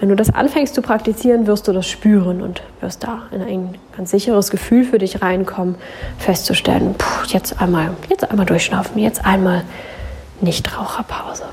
Wenn 0.01 0.09
du 0.09 0.17
das 0.17 0.31
anfängst 0.31 0.75
zu 0.75 0.81
praktizieren, 0.81 1.47
wirst 1.47 1.69
du 1.69 1.73
das 1.73 1.87
spüren 1.87 2.41
und 2.41 2.63
wirst 2.81 3.05
da 3.05 3.25
in 3.33 3.43
ein 3.43 3.75
ganz 3.95 4.11
sicheres 4.11 4.51
Gefühl 4.51 4.85
für 4.85 4.99
dich 4.99 5.21
reinkommen, 5.21 5.75
festzustellen, 6.19 6.95
puh, 6.97 7.27
jetzt 7.29 7.61
einmal, 7.61 7.91
jetzt 8.09 8.29
einmal 8.31 8.47
durchschnaufen, 8.47 8.99
jetzt 8.99 9.27
einmal 9.27 9.63
Nichtraucherpause. 10.41 11.45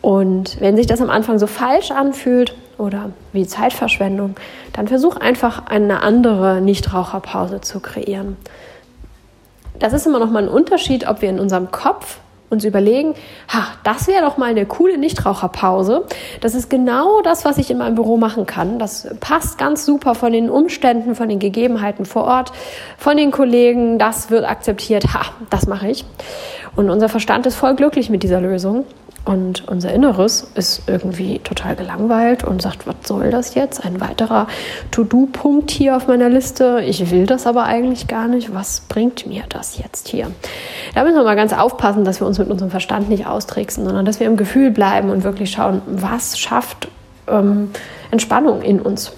Und 0.00 0.60
wenn 0.60 0.76
sich 0.76 0.86
das 0.86 1.00
am 1.00 1.10
Anfang 1.10 1.40
so 1.40 1.48
falsch 1.48 1.90
anfühlt 1.90 2.54
oder 2.78 3.10
wie 3.32 3.44
Zeitverschwendung, 3.44 4.36
dann 4.72 4.86
versuch 4.86 5.16
einfach 5.16 5.66
eine 5.66 6.04
andere 6.04 6.60
Nichtraucherpause 6.60 7.60
zu 7.60 7.80
kreieren. 7.80 8.36
Das 9.80 9.92
ist 9.92 10.06
immer 10.06 10.20
noch 10.20 10.30
mal 10.30 10.44
ein 10.44 10.48
Unterschied, 10.48 11.08
ob 11.08 11.22
wir 11.22 11.28
in 11.28 11.40
unserem 11.40 11.72
Kopf 11.72 12.18
uns 12.50 12.64
überlegen, 12.64 13.14
ha, 13.48 13.68
das 13.84 14.08
wäre 14.08 14.22
doch 14.22 14.36
mal 14.36 14.50
eine 14.50 14.66
coole 14.66 14.98
Nichtraucherpause. 14.98 16.04
Das 16.40 16.54
ist 16.54 16.68
genau 16.68 17.22
das, 17.22 17.44
was 17.44 17.58
ich 17.58 17.70
in 17.70 17.78
meinem 17.78 17.94
Büro 17.94 18.16
machen 18.16 18.44
kann. 18.44 18.78
Das 18.78 19.08
passt 19.20 19.56
ganz 19.56 19.86
super 19.86 20.14
von 20.14 20.32
den 20.32 20.50
Umständen, 20.50 21.14
von 21.14 21.28
den 21.28 21.38
Gegebenheiten 21.38 22.04
vor 22.04 22.24
Ort, 22.24 22.52
von 22.98 23.16
den 23.16 23.30
Kollegen. 23.30 23.98
Das 23.98 24.30
wird 24.30 24.44
akzeptiert. 24.44 25.14
Ha, 25.14 25.26
das 25.48 25.66
mache 25.66 25.88
ich. 25.88 26.04
Und 26.76 26.90
unser 26.90 27.08
Verstand 27.08 27.46
ist 27.46 27.54
voll 27.54 27.74
glücklich 27.74 28.10
mit 28.10 28.22
dieser 28.22 28.40
Lösung. 28.40 28.84
Und 29.24 29.68
unser 29.68 29.92
Inneres 29.92 30.50
ist 30.54 30.82
irgendwie 30.86 31.40
total 31.40 31.76
gelangweilt 31.76 32.42
und 32.42 32.62
sagt, 32.62 32.86
was 32.86 32.96
soll 33.04 33.30
das 33.30 33.54
jetzt? 33.54 33.84
Ein 33.84 34.00
weiterer 34.00 34.46
To-Do-Punkt 34.90 35.70
hier 35.70 35.96
auf 35.96 36.08
meiner 36.08 36.30
Liste. 36.30 36.82
Ich 36.86 37.10
will 37.10 37.26
das 37.26 37.46
aber 37.46 37.64
eigentlich 37.64 38.08
gar 38.08 38.28
nicht. 38.28 38.54
Was 38.54 38.80
bringt 38.80 39.26
mir 39.26 39.44
das 39.48 39.78
jetzt 39.78 40.08
hier? 40.08 40.30
Da 40.94 41.04
müssen 41.04 41.16
wir 41.16 41.24
mal 41.24 41.36
ganz 41.36 41.52
aufpassen, 41.52 42.04
dass 42.04 42.20
wir 42.20 42.26
uns 42.26 42.38
mit 42.38 42.48
unserem 42.48 42.70
Verstand 42.70 43.10
nicht 43.10 43.26
austricksen, 43.26 43.84
sondern 43.84 44.06
dass 44.06 44.20
wir 44.20 44.26
im 44.26 44.38
Gefühl 44.38 44.70
bleiben 44.70 45.10
und 45.10 45.22
wirklich 45.22 45.50
schauen, 45.50 45.82
was 45.86 46.38
schafft 46.38 46.88
ähm, 47.28 47.70
Entspannung 48.10 48.62
in 48.62 48.80
uns. 48.80 49.12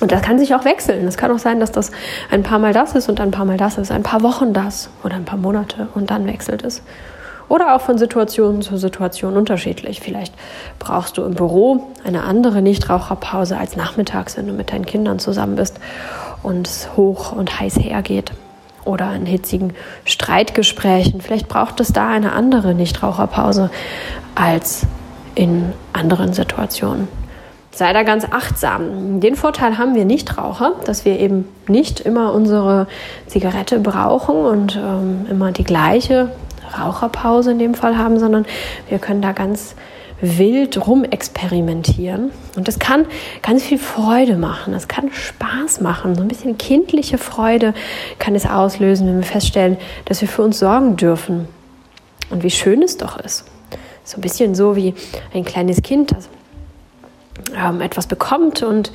Und 0.00 0.12
das 0.12 0.22
kann 0.22 0.38
sich 0.38 0.54
auch 0.54 0.64
wechseln. 0.64 1.06
Es 1.06 1.16
kann 1.16 1.30
auch 1.30 1.38
sein, 1.38 1.60
dass 1.60 1.72
das 1.72 1.92
ein 2.30 2.42
paar 2.42 2.58
Mal 2.58 2.72
das 2.72 2.94
ist 2.94 3.08
und 3.08 3.20
ein 3.20 3.30
paar 3.30 3.44
Mal 3.44 3.58
das 3.58 3.78
ist, 3.78 3.90
ein 3.90 4.02
paar 4.02 4.22
Wochen 4.22 4.52
das 4.52 4.88
oder 5.04 5.14
ein 5.14 5.24
paar 5.24 5.38
Monate 5.38 5.88
und 5.94 6.10
dann 6.10 6.26
wechselt 6.26 6.64
es. 6.64 6.82
Oder 7.54 7.76
auch 7.76 7.82
von 7.82 7.98
Situation 7.98 8.62
zu 8.62 8.76
Situation 8.78 9.36
unterschiedlich. 9.36 10.00
Vielleicht 10.00 10.34
brauchst 10.80 11.18
du 11.18 11.22
im 11.22 11.34
Büro 11.34 11.86
eine 12.02 12.24
andere 12.24 12.62
Nichtraucherpause 12.62 13.56
als 13.56 13.76
nachmittags, 13.76 14.36
wenn 14.36 14.48
du 14.48 14.52
mit 14.52 14.72
deinen 14.72 14.84
Kindern 14.84 15.20
zusammen 15.20 15.54
bist 15.54 15.78
und 16.42 16.66
es 16.66 16.88
hoch 16.96 17.30
und 17.30 17.60
heiß 17.60 17.78
hergeht. 17.78 18.32
Oder 18.84 19.14
in 19.14 19.24
hitzigen 19.24 19.72
Streitgesprächen. 20.04 21.20
Vielleicht 21.20 21.46
braucht 21.46 21.78
es 21.78 21.92
da 21.92 22.08
eine 22.08 22.32
andere 22.32 22.74
Nichtraucherpause 22.74 23.70
als 24.34 24.84
in 25.36 25.72
anderen 25.92 26.32
Situationen. 26.32 27.06
Sei 27.70 27.92
da 27.92 28.02
ganz 28.02 28.24
achtsam. 28.24 29.20
Den 29.20 29.36
Vorteil 29.36 29.78
haben 29.78 29.94
wir 29.94 30.04
Nichtraucher, 30.04 30.72
dass 30.86 31.04
wir 31.04 31.20
eben 31.20 31.48
nicht 31.68 32.00
immer 32.00 32.32
unsere 32.32 32.88
Zigarette 33.28 33.78
brauchen 33.78 34.34
und 34.44 34.76
ähm, 34.76 35.26
immer 35.30 35.52
die 35.52 35.64
gleiche 35.64 36.30
Raucherpause 36.78 37.52
in 37.52 37.58
dem 37.58 37.74
Fall 37.74 37.98
haben, 37.98 38.18
sondern 38.18 38.46
wir 38.88 38.98
können 38.98 39.22
da 39.22 39.32
ganz 39.32 39.74
wild 40.20 40.86
rumexperimentieren. 40.86 42.30
Und 42.56 42.68
das 42.68 42.78
kann 42.78 43.06
ganz 43.42 43.64
viel 43.64 43.78
Freude 43.78 44.36
machen. 44.36 44.72
Das 44.72 44.88
kann 44.88 45.10
Spaß 45.12 45.80
machen. 45.80 46.14
So 46.14 46.22
ein 46.22 46.28
bisschen 46.28 46.56
kindliche 46.56 47.18
Freude 47.18 47.74
kann 48.18 48.34
es 48.34 48.46
auslösen, 48.46 49.06
wenn 49.06 49.16
wir 49.16 49.24
feststellen, 49.24 49.76
dass 50.04 50.20
wir 50.20 50.28
für 50.28 50.42
uns 50.42 50.58
sorgen 50.58 50.96
dürfen. 50.96 51.48
Und 52.30 52.42
wie 52.42 52.50
schön 52.50 52.82
es 52.82 52.96
doch 52.96 53.18
ist. 53.18 53.44
So 54.04 54.18
ein 54.18 54.20
bisschen 54.20 54.54
so 54.54 54.76
wie 54.76 54.94
ein 55.32 55.44
kleines 55.44 55.82
Kind, 55.82 56.12
das 56.12 56.28
ähm, 57.56 57.80
etwas 57.80 58.06
bekommt 58.06 58.62
und 58.62 58.92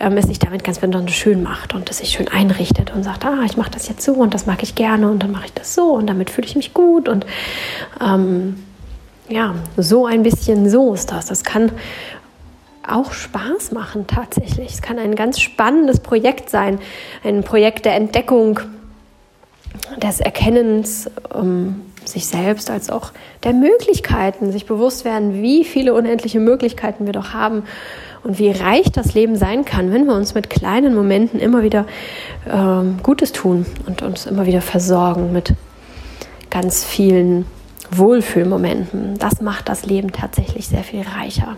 ähm, 0.00 0.16
es 0.16 0.26
sich 0.26 0.38
damit 0.38 0.64
ganz 0.64 0.78
besonders 0.78 1.14
schön 1.14 1.42
macht 1.42 1.74
und 1.74 1.90
es 1.90 1.98
sich 1.98 2.10
schön 2.10 2.28
einrichtet 2.28 2.92
und 2.94 3.02
sagt, 3.02 3.24
ah, 3.24 3.42
ich 3.44 3.56
mache 3.56 3.70
das 3.70 3.88
jetzt 3.88 4.02
so 4.02 4.14
und 4.14 4.34
das 4.34 4.46
mag 4.46 4.62
ich 4.62 4.74
gerne 4.74 5.10
und 5.10 5.22
dann 5.22 5.30
mache 5.30 5.46
ich 5.46 5.52
das 5.52 5.74
so 5.74 5.92
und 5.92 6.06
damit 6.06 6.30
fühle 6.30 6.46
ich 6.46 6.56
mich 6.56 6.74
gut 6.74 7.08
und 7.08 7.26
ähm, 8.00 8.62
ja, 9.28 9.54
so 9.76 10.06
ein 10.06 10.22
bisschen 10.22 10.68
so 10.68 10.94
ist 10.94 11.12
das. 11.12 11.26
Das 11.26 11.44
kann 11.44 11.72
auch 12.86 13.12
Spaß 13.12 13.72
machen 13.72 14.06
tatsächlich. 14.06 14.72
Es 14.72 14.82
kann 14.82 14.98
ein 14.98 15.14
ganz 15.14 15.40
spannendes 15.40 16.00
Projekt 16.00 16.50
sein, 16.50 16.78
ein 17.22 17.44
Projekt 17.44 17.84
der 17.84 17.94
Entdeckung, 17.94 18.60
des 20.02 20.20
Erkennens 20.20 21.10
ähm, 21.34 21.82
sich 22.04 22.26
selbst 22.26 22.70
als 22.70 22.90
auch 22.90 23.12
der 23.44 23.52
Möglichkeiten, 23.52 24.52
sich 24.52 24.66
bewusst 24.66 25.04
werden, 25.04 25.42
wie 25.42 25.64
viele 25.64 25.94
unendliche 25.94 26.40
Möglichkeiten 26.40 27.06
wir 27.06 27.12
doch 27.12 27.32
haben 27.32 27.64
und 28.24 28.38
wie 28.38 28.50
reich 28.50 28.90
das 28.92 29.14
Leben 29.14 29.36
sein 29.36 29.64
kann, 29.64 29.92
wenn 29.92 30.06
wir 30.06 30.14
uns 30.14 30.34
mit 30.34 30.50
kleinen 30.50 30.94
Momenten 30.94 31.40
immer 31.40 31.62
wieder 31.62 31.86
ähm, 32.50 32.98
Gutes 33.02 33.32
tun 33.32 33.66
und 33.86 34.02
uns 34.02 34.26
immer 34.26 34.46
wieder 34.46 34.60
versorgen 34.60 35.32
mit 35.32 35.54
ganz 36.50 36.84
vielen 36.84 37.46
Wohlfühlmomenten. 37.90 39.18
Das 39.18 39.40
macht 39.40 39.68
das 39.68 39.86
Leben 39.86 40.12
tatsächlich 40.12 40.68
sehr 40.68 40.84
viel 40.84 41.02
reicher. 41.02 41.56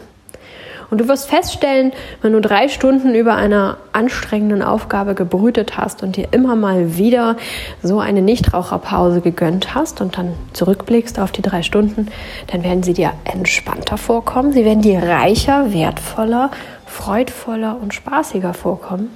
Und 0.95 0.99
du 0.99 1.09
wirst 1.09 1.29
feststellen, 1.29 1.93
wenn 2.23 2.35
du 2.35 2.41
drei 2.41 2.69
Stunden 2.69 3.17
über 3.17 3.35
einer 3.35 3.79
anstrengenden 3.93 4.63
Aufgabe 4.63 5.17
gebrütet 5.17 5.77
hast 5.77 6.05
und 6.05 6.15
dir 6.15 6.29
immer 6.31 6.55
mal 6.55 6.97
wieder 6.97 7.35
so 7.83 7.99
eine 7.99 8.23
Nichtraucherpause 8.23 9.21
gegönnt 9.21 9.75
hast 9.75 10.01
und 10.01 10.17
dann 10.17 10.35
zurückblickst 10.53 11.19
auf 11.19 11.33
die 11.33 11.43
drei 11.43 11.65
Stunden, 11.65 12.07
dann 12.47 12.63
werden 12.63 12.85
sie 12.85 12.93
dir 12.93 13.11
entspannter 13.25 13.97
vorkommen. 13.97 14.53
Sie 14.53 14.65
werden 14.65 14.83
dir 14.83 15.03
reicher, 15.03 15.73
wertvoller, 15.73 16.53
freudvoller 16.87 17.77
und 17.83 17.93
spaßiger 17.93 18.55
vorkommen 18.55 19.11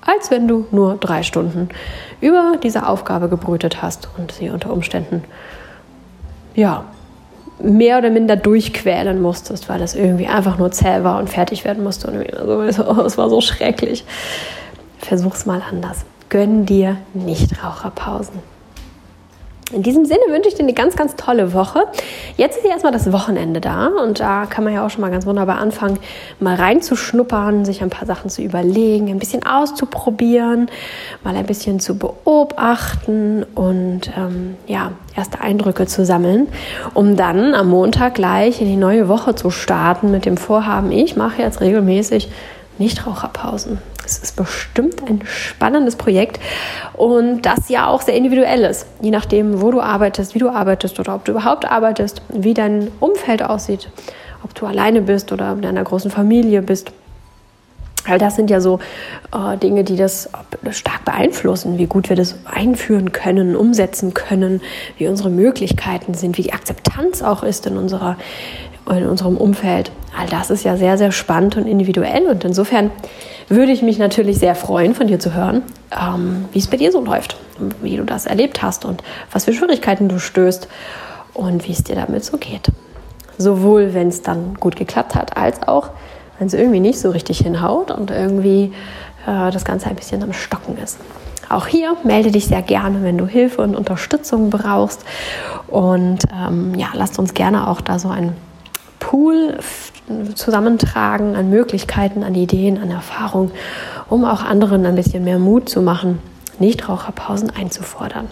als 0.00 0.30
wenn 0.30 0.48
du 0.48 0.66
nur 0.70 0.96
drei 0.96 1.22
Stunden 1.22 1.68
über 2.22 2.54
diese 2.62 2.86
Aufgabe 2.86 3.28
gebrütet 3.28 3.82
hast 3.82 4.08
und 4.16 4.32
sie 4.32 4.48
unter 4.48 4.72
Umständen 4.72 5.22
ja 6.54 6.84
mehr 7.60 7.98
oder 7.98 8.10
minder 8.10 8.36
durchquälen 8.36 9.20
musstest, 9.20 9.68
weil 9.68 9.78
das 9.78 9.94
irgendwie 9.94 10.26
einfach 10.26 10.58
nur 10.58 10.70
zäh 10.70 11.02
war 11.02 11.18
und 11.18 11.28
fertig 11.28 11.64
werden 11.64 11.82
musste. 11.82 12.08
Und 12.08 12.34
also, 12.34 13.02
es 13.06 13.18
war 13.18 13.28
so 13.30 13.40
schrecklich. 13.40 14.04
Versuch's 14.98 15.46
mal 15.46 15.62
anders. 15.68 16.04
Gönn 16.28 16.66
dir 16.66 16.98
Nichtraucherpausen. 17.14 18.40
In 19.70 19.82
diesem 19.82 20.06
Sinne 20.06 20.22
wünsche 20.28 20.48
ich 20.48 20.54
dir 20.54 20.62
eine 20.62 20.72
ganz, 20.72 20.96
ganz 20.96 21.14
tolle 21.14 21.52
Woche. 21.52 21.80
Jetzt 22.38 22.56
ist 22.56 22.64
ja 22.64 22.70
erstmal 22.70 22.92
das 22.92 23.12
Wochenende 23.12 23.60
da 23.60 23.88
und 23.88 24.18
da 24.18 24.46
kann 24.46 24.64
man 24.64 24.72
ja 24.72 24.86
auch 24.86 24.88
schon 24.88 25.02
mal 25.02 25.10
ganz 25.10 25.26
wunderbar 25.26 25.58
anfangen, 25.58 25.98
mal 26.40 26.54
reinzuschnuppern, 26.54 27.66
sich 27.66 27.82
ein 27.82 27.90
paar 27.90 28.06
Sachen 28.06 28.30
zu 28.30 28.40
überlegen, 28.40 29.08
ein 29.08 29.18
bisschen 29.18 29.44
auszuprobieren, 29.44 30.70
mal 31.22 31.36
ein 31.36 31.44
bisschen 31.44 31.80
zu 31.80 31.98
beobachten 31.98 33.44
und 33.54 34.10
ähm, 34.16 34.56
ja, 34.66 34.92
erste 35.14 35.42
Eindrücke 35.42 35.86
zu 35.86 36.06
sammeln, 36.06 36.48
um 36.94 37.16
dann 37.16 37.54
am 37.54 37.68
Montag 37.68 38.14
gleich 38.14 38.62
in 38.62 38.68
die 38.68 38.76
neue 38.76 39.06
Woche 39.08 39.34
zu 39.34 39.50
starten 39.50 40.10
mit 40.10 40.24
dem 40.24 40.38
Vorhaben, 40.38 40.92
ich 40.92 41.14
mache 41.14 41.42
jetzt 41.42 41.60
regelmäßig 41.60 42.30
Nichtraucherpausen. 42.78 43.78
Es 44.08 44.18
ist 44.18 44.36
bestimmt 44.36 45.02
ein 45.06 45.20
spannendes 45.26 45.96
Projekt 45.96 46.40
und 46.94 47.42
das 47.42 47.68
ja 47.68 47.88
auch 47.88 48.00
sehr 48.00 48.14
individuell 48.14 48.64
ist. 48.64 48.86
Je 49.02 49.10
nachdem, 49.10 49.60
wo 49.60 49.70
du 49.70 49.82
arbeitest, 49.82 50.34
wie 50.34 50.38
du 50.38 50.48
arbeitest 50.48 50.98
oder 50.98 51.14
ob 51.14 51.26
du 51.26 51.32
überhaupt 51.32 51.66
arbeitest, 51.66 52.22
wie 52.30 52.54
dein 52.54 52.90
Umfeld 53.00 53.42
aussieht, 53.42 53.90
ob 54.42 54.54
du 54.54 54.64
alleine 54.64 55.02
bist 55.02 55.30
oder 55.30 55.52
in 55.52 55.66
einer 55.66 55.84
großen 55.84 56.10
Familie 56.10 56.62
bist. 56.62 56.90
All 58.06 58.18
das 58.18 58.36
sind 58.36 58.48
ja 58.48 58.62
so 58.62 58.80
äh, 59.32 59.58
Dinge, 59.58 59.84
die 59.84 59.96
das 59.96 60.30
stark 60.70 61.04
beeinflussen, 61.04 61.76
wie 61.76 61.86
gut 61.86 62.08
wir 62.08 62.16
das 62.16 62.36
einführen 62.46 63.12
können, 63.12 63.54
umsetzen 63.54 64.14
können, 64.14 64.62
wie 64.96 65.08
unsere 65.08 65.28
Möglichkeiten 65.28 66.14
sind, 66.14 66.38
wie 66.38 66.42
die 66.42 66.54
Akzeptanz 66.54 67.20
auch 67.20 67.42
ist 67.42 67.66
in 67.66 67.76
unserer 67.76 68.16
in 68.96 69.06
unserem 69.06 69.36
Umfeld. 69.36 69.90
All 70.18 70.26
das 70.28 70.50
ist 70.50 70.64
ja 70.64 70.76
sehr, 70.76 70.96
sehr 70.96 71.12
spannend 71.12 71.56
und 71.56 71.66
individuell 71.66 72.26
und 72.26 72.44
insofern 72.44 72.90
würde 73.48 73.72
ich 73.72 73.82
mich 73.82 73.98
natürlich 73.98 74.38
sehr 74.38 74.54
freuen, 74.54 74.94
von 74.94 75.06
dir 75.06 75.18
zu 75.18 75.34
hören, 75.34 75.62
ähm, 75.90 76.46
wie 76.52 76.58
es 76.58 76.66
bei 76.66 76.76
dir 76.76 76.92
so 76.92 77.00
läuft, 77.00 77.36
wie 77.82 77.96
du 77.96 78.04
das 78.04 78.26
erlebt 78.26 78.62
hast 78.62 78.84
und 78.84 79.02
was 79.32 79.44
für 79.44 79.52
Schwierigkeiten 79.52 80.08
du 80.08 80.18
stößt 80.18 80.68
und 81.34 81.66
wie 81.66 81.72
es 81.72 81.84
dir 81.84 81.96
damit 81.96 82.24
so 82.24 82.36
geht. 82.36 82.70
Sowohl, 83.38 83.94
wenn 83.94 84.08
es 84.08 84.22
dann 84.22 84.54
gut 84.54 84.76
geklappt 84.76 85.14
hat, 85.14 85.36
als 85.36 85.66
auch, 85.66 85.90
wenn 86.38 86.48
es 86.48 86.54
irgendwie 86.54 86.80
nicht 86.80 86.98
so 87.00 87.10
richtig 87.10 87.38
hinhaut 87.38 87.90
und 87.90 88.10
irgendwie 88.10 88.72
äh, 89.26 89.50
das 89.50 89.64
Ganze 89.64 89.88
ein 89.88 89.96
bisschen 89.96 90.22
am 90.22 90.32
Stocken 90.32 90.76
ist. 90.78 90.98
Auch 91.48 91.66
hier 91.66 91.96
melde 92.04 92.30
dich 92.30 92.46
sehr 92.46 92.62
gerne, 92.62 93.02
wenn 93.02 93.16
du 93.16 93.26
Hilfe 93.26 93.62
und 93.62 93.74
Unterstützung 93.74 94.50
brauchst. 94.50 95.04
Und 95.66 96.24
ähm, 96.34 96.74
ja, 96.74 96.88
lasst 96.92 97.18
uns 97.18 97.32
gerne 97.32 97.68
auch 97.68 97.80
da 97.80 97.98
so 97.98 98.08
ein 98.08 98.34
Pool 99.08 99.56
zusammentragen 100.34 101.34
an 101.34 101.48
Möglichkeiten, 101.48 102.22
an 102.22 102.34
Ideen, 102.34 102.76
an 102.76 102.90
Erfahrungen, 102.90 103.52
um 104.10 104.26
auch 104.26 104.44
anderen 104.44 104.84
ein 104.84 104.96
bisschen 104.96 105.24
mehr 105.24 105.38
Mut 105.38 105.70
zu 105.70 105.80
machen, 105.80 106.18
Nichtraucherpausen 106.58 107.48
einzufordern. 107.48 108.28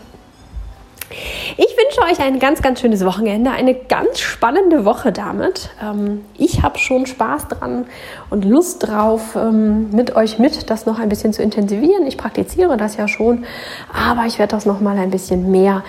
Ich 1.57 1.75
wünsche 1.79 2.03
euch 2.13 2.21
ein 2.21 2.39
ganz, 2.41 2.61
ganz 2.61 2.81
schönes 2.81 3.07
Wochenende, 3.07 3.53
eine 3.53 3.73
ganz 3.73 4.19
spannende 4.19 4.85
Woche 4.85 5.13
damit. 5.13 5.71
Ähm, 5.83 6.27
ich 6.37 6.63
habe 6.63 6.79
schon 6.79 7.07
Spaß 7.07 7.49
dran 7.49 7.87
und 8.29 8.45
Lust 8.45 8.87
drauf, 8.87 9.35
ähm, 9.35 9.91
mit 9.93 10.15
euch 10.15 10.39
mit 10.39 10.69
das 10.69 10.85
noch 10.85 10.99
ein 10.99 11.09
bisschen 11.09 11.33
zu 11.33 11.43
intensivieren. 11.43 12.07
Ich 12.07 12.19
praktiziere 12.19 12.77
das 12.77 12.99
ja 12.99 13.09
schon, 13.09 13.47
aber 13.95 14.27
ich 14.27 14.39
werde 14.39 14.51
das 14.51 14.67
noch 14.67 14.81
mal 14.81 14.99
ein 14.99 15.11
bisschen 15.11 15.51
mehr 15.51 15.85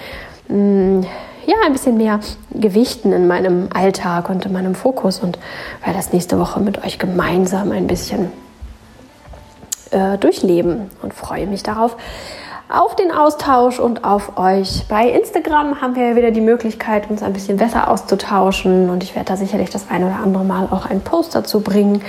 mm, 0.47 1.01
ja, 1.47 1.55
ein 1.65 1.71
bisschen 1.71 1.95
mehr 1.95 2.19
gewichten 2.51 3.13
in 3.13 3.25
meinem 3.25 3.69
Alltag 3.73 4.29
und 4.29 4.45
in 4.45 4.51
meinem 4.51 4.75
Fokus 4.75 5.19
und 5.19 5.39
werde 5.81 5.97
das 5.97 6.11
nächste 6.11 6.37
Woche 6.39 6.59
mit 6.59 6.83
euch 6.83 6.99
gemeinsam 6.99 7.71
ein 7.71 7.87
bisschen 7.87 8.31
äh, 9.91 10.17
durchleben 10.17 10.89
und 11.01 11.13
freue 11.13 11.47
mich 11.47 11.63
darauf, 11.63 11.95
auf 12.69 12.95
den 12.97 13.11
Austausch 13.11 13.79
und 13.79 14.03
auf 14.03 14.37
euch. 14.37 14.83
Bei 14.89 15.09
Instagram 15.09 15.79
haben 15.79 15.95
wir 15.95 16.09
ja 16.09 16.15
wieder 16.17 16.31
die 16.31 16.41
Möglichkeit, 16.41 17.09
uns 17.09 17.23
ein 17.23 17.31
bisschen 17.31 17.55
besser 17.55 17.89
auszutauschen 17.89 18.89
und 18.89 19.03
ich 19.03 19.15
werde 19.15 19.29
da 19.29 19.37
sicherlich 19.37 19.69
das 19.69 19.85
ein 19.89 20.03
oder 20.03 20.17
andere 20.21 20.43
Mal 20.43 20.67
auch 20.69 20.85
einen 20.85 20.99
Post 20.99 21.33
dazu 21.33 21.61
bringen. 21.61 22.01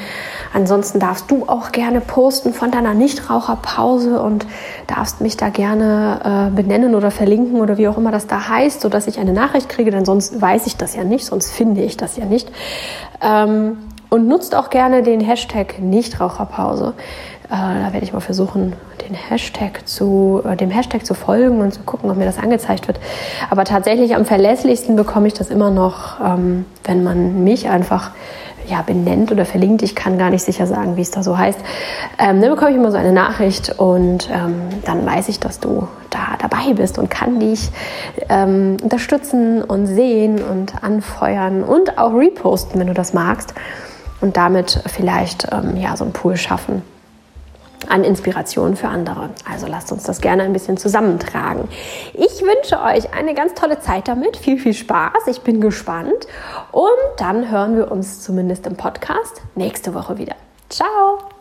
Ansonsten 0.52 0.98
darfst 0.98 1.30
du 1.30 1.44
auch 1.46 1.70
gerne 1.70 2.00
posten 2.00 2.52
von 2.52 2.72
deiner 2.72 2.94
Nichtraucherpause 2.94 4.20
und 4.20 4.46
darfst 4.88 5.20
mich 5.20 5.36
da 5.36 5.48
gerne 5.50 6.50
äh, 6.50 6.56
benennen 6.56 6.96
oder 6.96 7.12
verlinken 7.12 7.60
oder 7.60 7.78
wie 7.78 7.86
auch 7.86 7.96
immer 7.96 8.10
das 8.10 8.26
da 8.26 8.48
heißt, 8.48 8.80
sodass 8.80 9.06
ich 9.06 9.20
eine 9.20 9.32
Nachricht 9.32 9.68
kriege, 9.68 9.92
denn 9.92 10.04
sonst 10.04 10.40
weiß 10.40 10.66
ich 10.66 10.76
das 10.76 10.96
ja 10.96 11.04
nicht, 11.04 11.24
sonst 11.24 11.52
finde 11.52 11.82
ich 11.82 11.96
das 11.96 12.16
ja 12.16 12.24
nicht. 12.24 12.50
Ähm, 13.22 13.78
und 14.10 14.26
nutzt 14.26 14.56
auch 14.56 14.70
gerne 14.70 15.02
den 15.02 15.20
Hashtag 15.20 15.78
Nichtraucherpause. 15.80 16.94
Äh, 17.44 17.50
da 17.50 17.92
werde 17.92 18.02
ich 18.02 18.12
mal 18.12 18.20
versuchen, 18.20 18.72
den 19.08 19.16
Hashtag 19.16 19.86
zu, 19.86 20.42
äh, 20.44 20.56
dem 20.56 20.70
Hashtag 20.70 21.04
zu 21.04 21.14
folgen 21.14 21.60
und 21.60 21.74
zu 21.74 21.80
gucken, 21.80 22.10
ob 22.10 22.16
mir 22.16 22.24
das 22.24 22.38
angezeigt 22.38 22.86
wird. 22.88 23.00
Aber 23.50 23.64
tatsächlich 23.64 24.14
am 24.14 24.24
verlässlichsten 24.24 24.96
bekomme 24.96 25.26
ich 25.26 25.34
das 25.34 25.50
immer 25.50 25.70
noch, 25.70 26.20
ähm, 26.20 26.66
wenn 26.84 27.02
man 27.02 27.44
mich 27.44 27.68
einfach 27.68 28.12
ja, 28.68 28.82
benennt 28.82 29.32
oder 29.32 29.46
verlinkt. 29.46 29.82
Ich 29.82 29.94
kann 29.94 30.18
gar 30.18 30.28
nicht 30.28 30.44
sicher 30.44 30.66
sagen, 30.66 30.96
wie 30.96 31.00
es 31.00 31.10
da 31.10 31.22
so 31.22 31.38
heißt. 31.38 31.58
Ähm, 32.18 32.40
dann 32.42 32.50
bekomme 32.50 32.70
ich 32.70 32.76
immer 32.76 32.90
so 32.90 32.98
eine 32.98 33.12
Nachricht 33.12 33.78
und 33.78 34.28
ähm, 34.30 34.60
dann 34.84 35.06
weiß 35.06 35.30
ich, 35.30 35.40
dass 35.40 35.58
du 35.58 35.88
da 36.10 36.36
dabei 36.38 36.74
bist 36.74 36.98
und 36.98 37.10
kann 37.10 37.40
dich 37.40 37.70
ähm, 38.28 38.76
unterstützen 38.82 39.62
und 39.62 39.86
sehen 39.86 40.42
und 40.42 40.82
anfeuern 40.82 41.64
und 41.64 41.96
auch 41.96 42.12
reposten, 42.12 42.78
wenn 42.78 42.88
du 42.88 42.94
das 42.94 43.14
magst. 43.14 43.54
Und 44.20 44.36
damit 44.36 44.82
vielleicht 44.86 45.48
ähm, 45.52 45.76
ja, 45.76 45.96
so 45.96 46.04
einen 46.04 46.12
Pool 46.12 46.36
schaffen 46.36 46.82
an 47.88 48.04
Inspiration 48.04 48.76
für 48.76 48.88
andere. 48.88 49.30
Also 49.50 49.66
lasst 49.66 49.92
uns 49.92 50.02
das 50.04 50.20
gerne 50.20 50.42
ein 50.42 50.52
bisschen 50.52 50.76
zusammentragen. 50.76 51.68
Ich 52.14 52.42
wünsche 52.42 52.80
euch 52.82 53.14
eine 53.14 53.34
ganz 53.34 53.54
tolle 53.54 53.80
Zeit 53.80 54.08
damit, 54.08 54.36
viel, 54.36 54.58
viel 54.58 54.74
Spaß. 54.74 55.26
Ich 55.26 55.40
bin 55.42 55.60
gespannt 55.60 56.26
und 56.72 56.88
dann 57.18 57.50
hören 57.50 57.76
wir 57.76 57.90
uns 57.90 58.22
zumindest 58.22 58.66
im 58.66 58.76
Podcast 58.76 59.42
nächste 59.54 59.94
Woche 59.94 60.18
wieder. 60.18 60.34
Ciao! 60.68 61.37